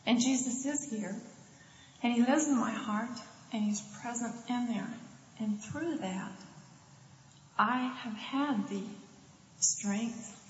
And 0.06 0.20
Jesus 0.20 0.64
is 0.64 0.90
here. 0.90 1.16
And 2.02 2.12
He 2.12 2.20
lives 2.20 2.46
in 2.46 2.56
my 2.56 2.70
heart 2.70 3.18
and 3.52 3.64
He's 3.64 3.80
present 4.00 4.34
in 4.48 4.68
there. 4.68 4.94
And 5.40 5.60
through 5.60 5.96
that, 5.98 6.32
I 7.58 7.92
have 8.02 8.16
had 8.16 8.68
the 8.68 8.82
strength 9.58 10.40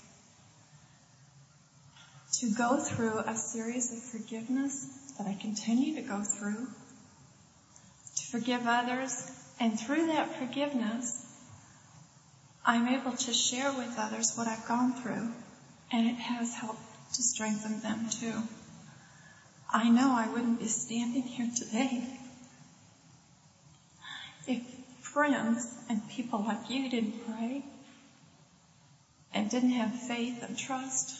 to 2.39 2.51
go 2.51 2.77
through 2.77 3.19
a 3.19 3.35
series 3.35 3.91
of 3.91 3.99
forgiveness 4.03 4.87
that 5.17 5.27
I 5.27 5.33
continue 5.39 5.95
to 5.95 6.01
go 6.01 6.21
through, 6.21 6.67
to 8.15 8.23
forgive 8.27 8.67
others, 8.67 9.31
and 9.59 9.79
through 9.79 10.07
that 10.07 10.35
forgiveness, 10.35 11.25
I'm 12.65 12.87
able 12.87 13.11
to 13.13 13.33
share 13.33 13.71
with 13.71 13.95
others 13.97 14.33
what 14.35 14.47
I've 14.47 14.67
gone 14.67 14.93
through, 14.93 15.31
and 15.91 16.07
it 16.07 16.15
has 16.15 16.53
helped 16.53 16.81
to 17.13 17.23
strengthen 17.23 17.81
them 17.81 18.09
too. 18.09 18.41
I 19.71 19.89
know 19.89 20.13
I 20.15 20.27
wouldn't 20.27 20.59
be 20.59 20.67
standing 20.67 21.23
here 21.23 21.49
today 21.55 22.03
if 24.47 24.61
friends 25.01 25.73
and 25.89 26.07
people 26.09 26.43
like 26.45 26.69
you 26.69 26.89
didn't 26.89 27.25
pray 27.25 27.63
and 29.33 29.49
didn't 29.49 29.71
have 29.71 29.93
faith 29.93 30.43
and 30.43 30.57
trust 30.57 31.19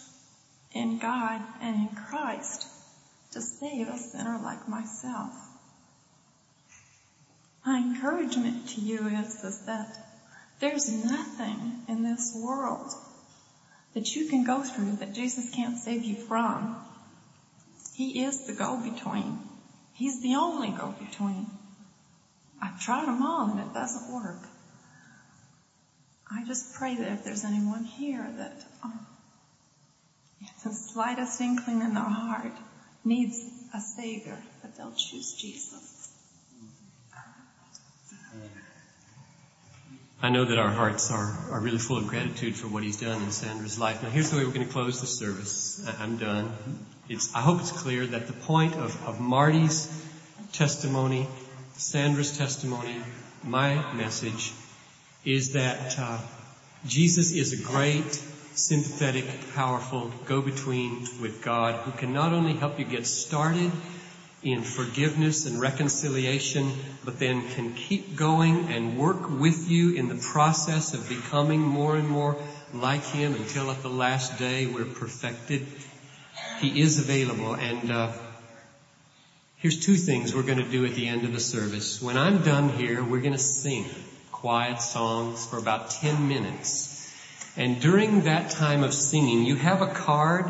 in 0.73 0.99
God 0.99 1.41
and 1.61 1.75
in 1.89 1.95
Christ 1.95 2.67
to 3.31 3.41
save 3.41 3.87
a 3.87 3.97
sinner 3.97 4.39
like 4.43 4.67
myself. 4.67 5.33
My 7.65 7.79
encouragement 7.79 8.69
to 8.69 8.81
you 8.81 9.07
is, 9.07 9.43
is 9.43 9.65
that 9.65 9.97
there's 10.59 10.91
nothing 10.91 11.83
in 11.87 12.03
this 12.03 12.33
world 12.35 12.93
that 13.93 14.15
you 14.15 14.27
can 14.27 14.43
go 14.43 14.61
through 14.61 14.97
that 14.97 15.13
Jesus 15.13 15.49
can't 15.53 15.77
save 15.77 16.03
you 16.03 16.15
from. 16.15 16.75
He 17.95 18.23
is 18.23 18.45
the 18.45 18.53
go-between. 18.53 19.39
He's 19.93 20.21
the 20.21 20.35
only 20.35 20.69
go-between. 20.69 21.47
I've 22.61 22.79
tried 22.81 23.07
them 23.07 23.23
all 23.23 23.49
and 23.49 23.59
it 23.59 23.73
doesn't 23.73 24.13
work. 24.13 24.47
I 26.29 26.43
just 26.45 26.75
pray 26.75 26.95
that 26.95 27.11
if 27.13 27.23
there's 27.23 27.45
anyone 27.45 27.83
here 27.83 28.27
that 28.37 28.65
um, 28.83 29.05
the 30.63 30.73
slightest 30.73 31.39
inkling 31.39 31.81
in 31.81 31.93
their 31.93 32.03
heart 32.03 32.51
needs 33.05 33.39
a 33.73 33.79
Savior, 33.79 34.37
but 34.61 34.75
they'll 34.75 34.91
choose 34.91 35.33
Jesus. 35.33 36.11
I 40.21 40.29
know 40.29 40.45
that 40.45 40.57
our 40.57 40.69
hearts 40.69 41.11
are, 41.11 41.37
are 41.51 41.59
really 41.59 41.77
full 41.77 41.97
of 41.97 42.07
gratitude 42.07 42.55
for 42.55 42.67
what 42.67 42.83
he's 42.83 42.99
done 42.99 43.21
in 43.21 43.31
Sandra's 43.31 43.77
life. 43.77 44.01
Now 44.01 44.09
here's 44.09 44.31
the 44.31 44.37
way 44.37 44.45
we're 44.45 44.53
going 44.53 44.65
to 44.65 44.73
close 44.73 44.99
the 44.99 45.07
service. 45.07 45.87
I'm 45.99 46.17
done. 46.17 46.51
It's, 47.07 47.35
I 47.35 47.41
hope 47.41 47.59
it's 47.59 47.71
clear 47.71 48.07
that 48.07 48.25
the 48.25 48.33
point 48.33 48.73
of, 48.73 49.07
of 49.07 49.19
Marty's 49.19 49.87
testimony, 50.53 51.27
Sandra's 51.73 52.35
testimony, 52.35 52.95
my 53.43 53.93
message 53.93 54.53
is 55.23 55.53
that 55.53 55.99
uh, 55.99 56.17
Jesus 56.87 57.31
is 57.31 57.53
a 57.53 57.63
great 57.63 58.23
sympathetic, 58.57 59.25
powerful 59.53 60.11
go-between 60.25 61.07
with 61.21 61.41
God 61.41 61.75
who 61.81 61.91
can 61.91 62.13
not 62.13 62.33
only 62.33 62.53
help 62.53 62.79
you 62.79 62.85
get 62.85 63.05
started 63.05 63.71
in 64.43 64.61
forgiveness 64.61 65.45
and 65.45 65.59
reconciliation, 65.59 66.71
but 67.03 67.19
then 67.19 67.47
can 67.49 67.73
keep 67.73 68.15
going 68.15 68.71
and 68.71 68.97
work 68.97 69.29
with 69.29 69.69
you 69.69 69.93
in 69.95 70.07
the 70.07 70.15
process 70.15 70.93
of 70.93 71.09
becoming 71.09 71.61
more 71.61 71.95
and 71.95 72.07
more 72.07 72.37
like 72.73 73.03
Him 73.03 73.33
until 73.33 73.71
at 73.71 73.81
the 73.81 73.89
last 73.89 74.37
day 74.37 74.67
we're 74.67 74.85
perfected. 74.85 75.65
He 76.59 76.79
is 76.79 76.99
available 76.99 77.55
and 77.55 77.91
uh, 77.91 78.11
here's 79.57 79.83
two 79.83 79.95
things 79.95 80.35
we're 80.35 80.43
going 80.43 80.63
to 80.63 80.69
do 80.69 80.85
at 80.85 80.93
the 80.93 81.07
end 81.07 81.25
of 81.25 81.33
the 81.33 81.39
service. 81.39 82.01
When 82.01 82.17
I'm 82.17 82.43
done 82.43 82.69
here, 82.69 83.03
we're 83.03 83.21
going 83.21 83.33
to 83.33 83.39
sing 83.39 83.85
quiet 84.31 84.79
songs 84.79 85.45
for 85.47 85.57
about 85.57 85.89
10 85.89 86.27
minutes. 86.27 86.94
And 87.57 87.79
during 87.79 88.21
that 88.21 88.51
time 88.51 88.83
of 88.83 88.93
singing, 88.93 89.45
you 89.45 89.55
have 89.55 89.81
a 89.81 89.87
card 89.87 90.45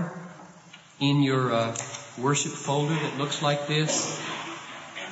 in 1.00 1.22
your 1.22 1.54
uh, 1.54 1.78
worship 2.18 2.52
folder 2.52 2.96
that 2.96 3.18
looks 3.18 3.44
like 3.44 3.68
this. 3.68 4.20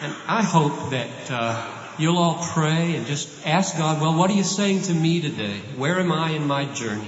And 0.02 0.14
I 0.28 0.42
hope 0.42 0.90
that 0.90 1.32
uh, 1.32 1.68
you'll 2.00 2.18
all 2.18 2.44
pray 2.44 2.96
and 2.96 3.06
just 3.06 3.46
ask 3.46 3.78
God, 3.78 4.02
well, 4.02 4.18
what 4.18 4.32
are 4.32 4.34
you 4.34 4.44
saying 4.44 4.84
to 4.84 4.94
me 4.94 5.22
today? 5.22 5.60
Where 5.78 6.00
am 6.00 6.12
I 6.12 6.32
in 6.32 6.48
my 6.48 6.66
journey? 6.66 7.08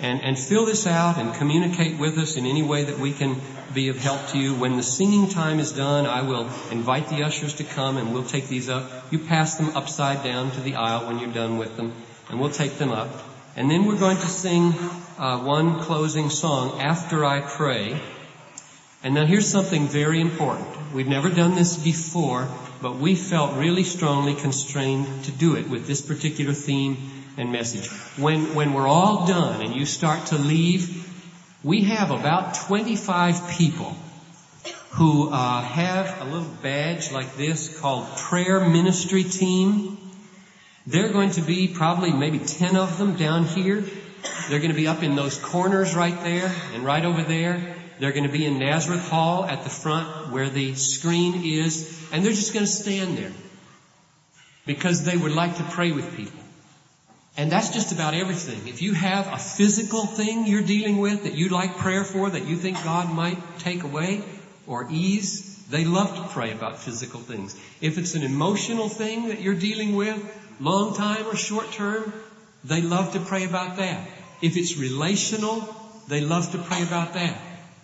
And, 0.00 0.22
and 0.22 0.38
fill 0.38 0.66
this 0.66 0.86
out 0.86 1.18
and 1.18 1.32
communicate 1.34 1.98
with 1.98 2.18
us 2.18 2.36
in 2.36 2.46
any 2.46 2.62
way 2.62 2.84
that 2.84 2.98
we 2.98 3.12
can 3.12 3.36
be 3.74 3.90
of 3.90 3.98
help 3.98 4.28
to 4.28 4.38
you. 4.38 4.54
When 4.54 4.76
the 4.76 4.82
singing 4.82 5.28
time 5.28 5.60
is 5.60 5.72
done, 5.72 6.06
I 6.06 6.22
will 6.22 6.48
invite 6.72 7.10
the 7.10 7.22
ushers 7.22 7.54
to 7.54 7.64
come 7.64 7.96
and 7.96 8.12
we'll 8.12 8.24
take 8.24 8.48
these 8.48 8.68
up. 8.68 8.90
You 9.12 9.20
pass 9.20 9.56
them 9.56 9.76
upside 9.76 10.24
down 10.24 10.50
to 10.52 10.60
the 10.60 10.74
aisle 10.74 11.06
when 11.06 11.20
you're 11.20 11.32
done 11.32 11.58
with 11.58 11.76
them 11.76 11.92
and 12.28 12.40
we'll 12.40 12.50
take 12.50 12.78
them 12.78 12.90
up. 12.90 13.29
And 13.56 13.70
then 13.70 13.84
we're 13.84 13.98
going 13.98 14.16
to 14.16 14.28
sing 14.28 14.72
uh, 15.18 15.38
one 15.40 15.80
closing 15.80 16.30
song 16.30 16.80
after 16.80 17.24
I 17.24 17.40
pray. 17.40 18.00
And 19.02 19.14
now 19.14 19.26
here's 19.26 19.48
something 19.48 19.88
very 19.88 20.20
important. 20.20 20.68
We've 20.92 21.08
never 21.08 21.30
done 21.30 21.54
this 21.54 21.76
before, 21.76 22.48
but 22.80 22.96
we 22.96 23.14
felt 23.14 23.56
really 23.56 23.82
strongly 23.84 24.34
constrained 24.34 25.24
to 25.24 25.32
do 25.32 25.56
it 25.56 25.68
with 25.68 25.86
this 25.86 26.00
particular 26.00 26.52
theme 26.52 26.96
and 27.36 27.50
message. 27.50 27.88
When, 28.18 28.54
when 28.54 28.72
we're 28.72 28.88
all 28.88 29.26
done 29.26 29.62
and 29.62 29.74
you 29.74 29.86
start 29.86 30.26
to 30.26 30.36
leave, 30.36 31.08
we 31.62 31.82
have 31.84 32.10
about 32.10 32.54
25 32.54 33.50
people 33.50 33.96
who 34.90 35.30
uh, 35.30 35.62
have 35.62 36.20
a 36.20 36.24
little 36.24 36.48
badge 36.62 37.12
like 37.12 37.36
this 37.36 37.78
called 37.80 38.06
Prayer 38.16 38.60
Ministry 38.60 39.24
Team. 39.24 39.96
They're 40.86 41.12
going 41.12 41.30
to 41.32 41.42
be 41.42 41.68
probably 41.68 42.12
maybe 42.12 42.38
10 42.38 42.76
of 42.76 42.98
them 42.98 43.16
down 43.16 43.44
here. 43.44 43.84
They're 44.48 44.58
going 44.58 44.70
to 44.70 44.76
be 44.76 44.88
up 44.88 45.02
in 45.02 45.14
those 45.14 45.38
corners 45.38 45.94
right 45.94 46.18
there 46.22 46.52
and 46.74 46.84
right 46.84 47.04
over 47.04 47.22
there. 47.22 47.76
They're 47.98 48.12
going 48.12 48.26
to 48.26 48.32
be 48.32 48.46
in 48.46 48.58
Nazareth 48.58 49.08
Hall 49.08 49.44
at 49.44 49.62
the 49.62 49.70
front 49.70 50.32
where 50.32 50.48
the 50.48 50.74
screen 50.74 51.44
is, 51.44 52.08
and 52.12 52.24
they're 52.24 52.32
just 52.32 52.54
going 52.54 52.64
to 52.64 52.70
stand 52.70 53.18
there 53.18 53.32
because 54.66 55.04
they 55.04 55.16
would 55.16 55.32
like 55.32 55.56
to 55.56 55.62
pray 55.64 55.92
with 55.92 56.16
people. 56.16 56.40
And 57.36 57.52
that's 57.52 57.70
just 57.70 57.92
about 57.92 58.14
everything. 58.14 58.68
If 58.68 58.82
you 58.82 58.92
have 58.94 59.32
a 59.32 59.36
physical 59.36 60.06
thing 60.06 60.46
you're 60.46 60.62
dealing 60.62 60.98
with 60.98 61.24
that 61.24 61.34
you'd 61.34 61.52
like 61.52 61.76
prayer 61.76 62.04
for, 62.04 62.30
that 62.30 62.46
you 62.46 62.56
think 62.56 62.82
God 62.82 63.10
might 63.12 63.38
take 63.58 63.82
away 63.82 64.22
or 64.66 64.88
ease, 64.90 65.64
they 65.70 65.84
love 65.84 66.16
to 66.16 66.22
pray 66.34 66.52
about 66.52 66.78
physical 66.78 67.20
things. 67.20 67.54
If 67.80 67.98
it's 67.98 68.14
an 68.14 68.22
emotional 68.22 68.88
thing 68.88 69.28
that 69.28 69.40
you're 69.40 69.54
dealing 69.54 69.94
with, 69.94 70.18
long 70.60 70.94
time 70.94 71.26
or 71.26 71.36
short 71.36 71.72
term, 71.72 72.12
they 72.64 72.82
love 72.82 73.12
to 73.12 73.20
pray 73.20 73.44
about 73.44 73.76
that. 73.78 74.06
If 74.42 74.56
it's 74.56 74.76
relational, 74.76 75.74
they 76.08 76.20
love 76.20 76.52
to 76.52 76.58
pray 76.58 76.82
about 76.82 77.14
that. 77.14 77.36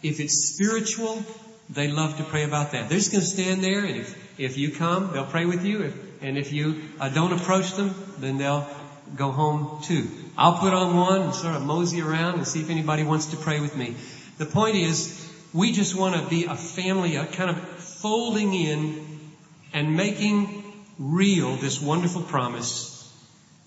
If 0.02 0.20
it's 0.20 0.54
spiritual, 0.54 1.24
they 1.70 1.88
love 1.88 2.18
to 2.18 2.24
pray 2.24 2.44
about 2.44 2.72
that. 2.72 2.88
They're 2.88 2.98
just 2.98 3.12
going 3.12 3.22
to 3.22 3.26
stand 3.26 3.64
there 3.64 3.84
and 3.84 3.96
if, 3.96 4.40
if 4.40 4.58
you 4.58 4.70
come, 4.70 5.12
they'll 5.12 5.24
pray 5.24 5.46
with 5.46 5.64
you. 5.64 5.82
If, 5.82 6.22
and 6.22 6.38
if 6.38 6.52
you 6.52 6.82
uh, 7.00 7.08
don't 7.08 7.32
approach 7.32 7.72
them, 7.72 7.94
then 8.18 8.38
they'll 8.38 8.66
go 9.16 9.30
home 9.30 9.82
too. 9.82 10.08
I'll 10.36 10.58
put 10.58 10.74
on 10.74 10.96
one 10.96 11.22
and 11.22 11.34
sort 11.34 11.54
of 11.54 11.62
mosey 11.62 12.02
around 12.02 12.34
and 12.34 12.46
see 12.46 12.60
if 12.60 12.70
anybody 12.70 13.02
wants 13.02 13.26
to 13.26 13.36
pray 13.36 13.60
with 13.60 13.76
me. 13.76 13.94
The 14.38 14.46
point 14.46 14.76
is, 14.76 15.22
we 15.54 15.72
just 15.72 15.94
want 15.94 16.14
to 16.14 16.28
be 16.28 16.44
a 16.44 16.54
family, 16.54 17.16
a 17.16 17.24
kind 17.24 17.50
of 17.50 17.58
folding 17.58 18.52
in 18.52 19.06
and 19.72 19.96
making 19.96 20.65
real 20.98 21.56
this 21.56 21.80
wonderful 21.80 22.22
promise. 22.22 22.92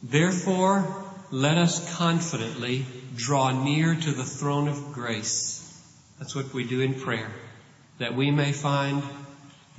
Therefore, 0.01 1.05
let 1.31 1.57
us 1.57 1.95
confidently 1.95 2.85
draw 3.15 3.51
near 3.63 3.93
to 3.95 4.11
the 4.11 4.23
throne 4.23 4.67
of 4.67 4.93
grace. 4.93 5.55
That's 6.17 6.35
what 6.35 6.53
we 6.53 6.63
do 6.63 6.81
in 6.81 6.95
prayer. 6.95 7.29
That 7.99 8.15
we 8.15 8.31
may 8.31 8.51
find 8.51 9.03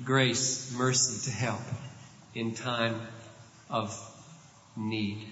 grace, 0.04 0.72
mercy 0.76 1.30
to 1.30 1.36
help 1.36 1.60
in 2.34 2.54
time 2.54 3.00
of 3.68 3.98
need. 4.76 5.26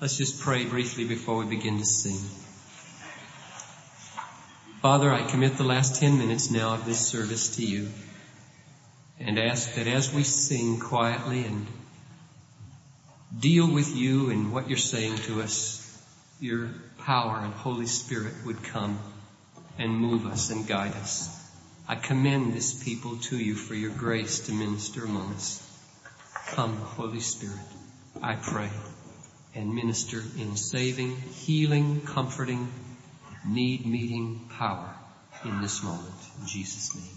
Let's 0.00 0.16
just 0.16 0.40
pray 0.40 0.64
briefly 0.64 1.06
before 1.06 1.38
we 1.38 1.46
begin 1.46 1.78
to 1.78 1.84
sing. 1.84 2.18
Father, 4.82 5.10
I 5.10 5.22
commit 5.22 5.56
the 5.56 5.64
last 5.64 6.00
10 6.00 6.18
minutes 6.18 6.50
now 6.50 6.74
of 6.74 6.84
this 6.84 7.06
service 7.06 7.56
to 7.56 7.64
you 7.64 7.88
and 9.18 9.38
ask 9.38 9.74
that 9.74 9.86
as 9.86 10.12
we 10.12 10.22
sing 10.22 10.78
quietly 10.78 11.44
and 11.44 11.66
deal 13.38 13.70
with 13.70 13.94
you 13.96 14.30
and 14.30 14.52
what 14.52 14.68
you're 14.68 14.78
saying 14.78 15.16
to 15.16 15.40
us, 15.42 15.82
your 16.40 16.68
power 16.98 17.38
and 17.38 17.52
Holy 17.54 17.86
Spirit 17.86 18.34
would 18.44 18.62
come 18.62 18.98
and 19.78 19.90
move 19.90 20.26
us 20.26 20.50
and 20.50 20.66
guide 20.66 20.92
us. 20.92 21.32
I 21.88 21.94
commend 21.94 22.52
this 22.52 22.82
people 22.82 23.16
to 23.16 23.38
you 23.38 23.54
for 23.54 23.74
your 23.74 23.90
grace 23.90 24.46
to 24.46 24.52
minister 24.52 25.04
among 25.04 25.32
us. 25.34 25.62
Come, 26.48 26.76
Holy 26.76 27.20
Spirit, 27.20 27.58
I 28.22 28.34
pray 28.34 28.70
and 29.56 29.74
minister 29.74 30.22
in 30.38 30.56
saving, 30.56 31.16
healing, 31.16 32.02
comforting, 32.02 32.70
need 33.48 33.86
meeting 33.86 34.48
power 34.58 34.94
in 35.44 35.62
this 35.62 35.82
moment. 35.82 36.14
In 36.40 36.46
Jesus' 36.46 36.94
name. 36.94 37.15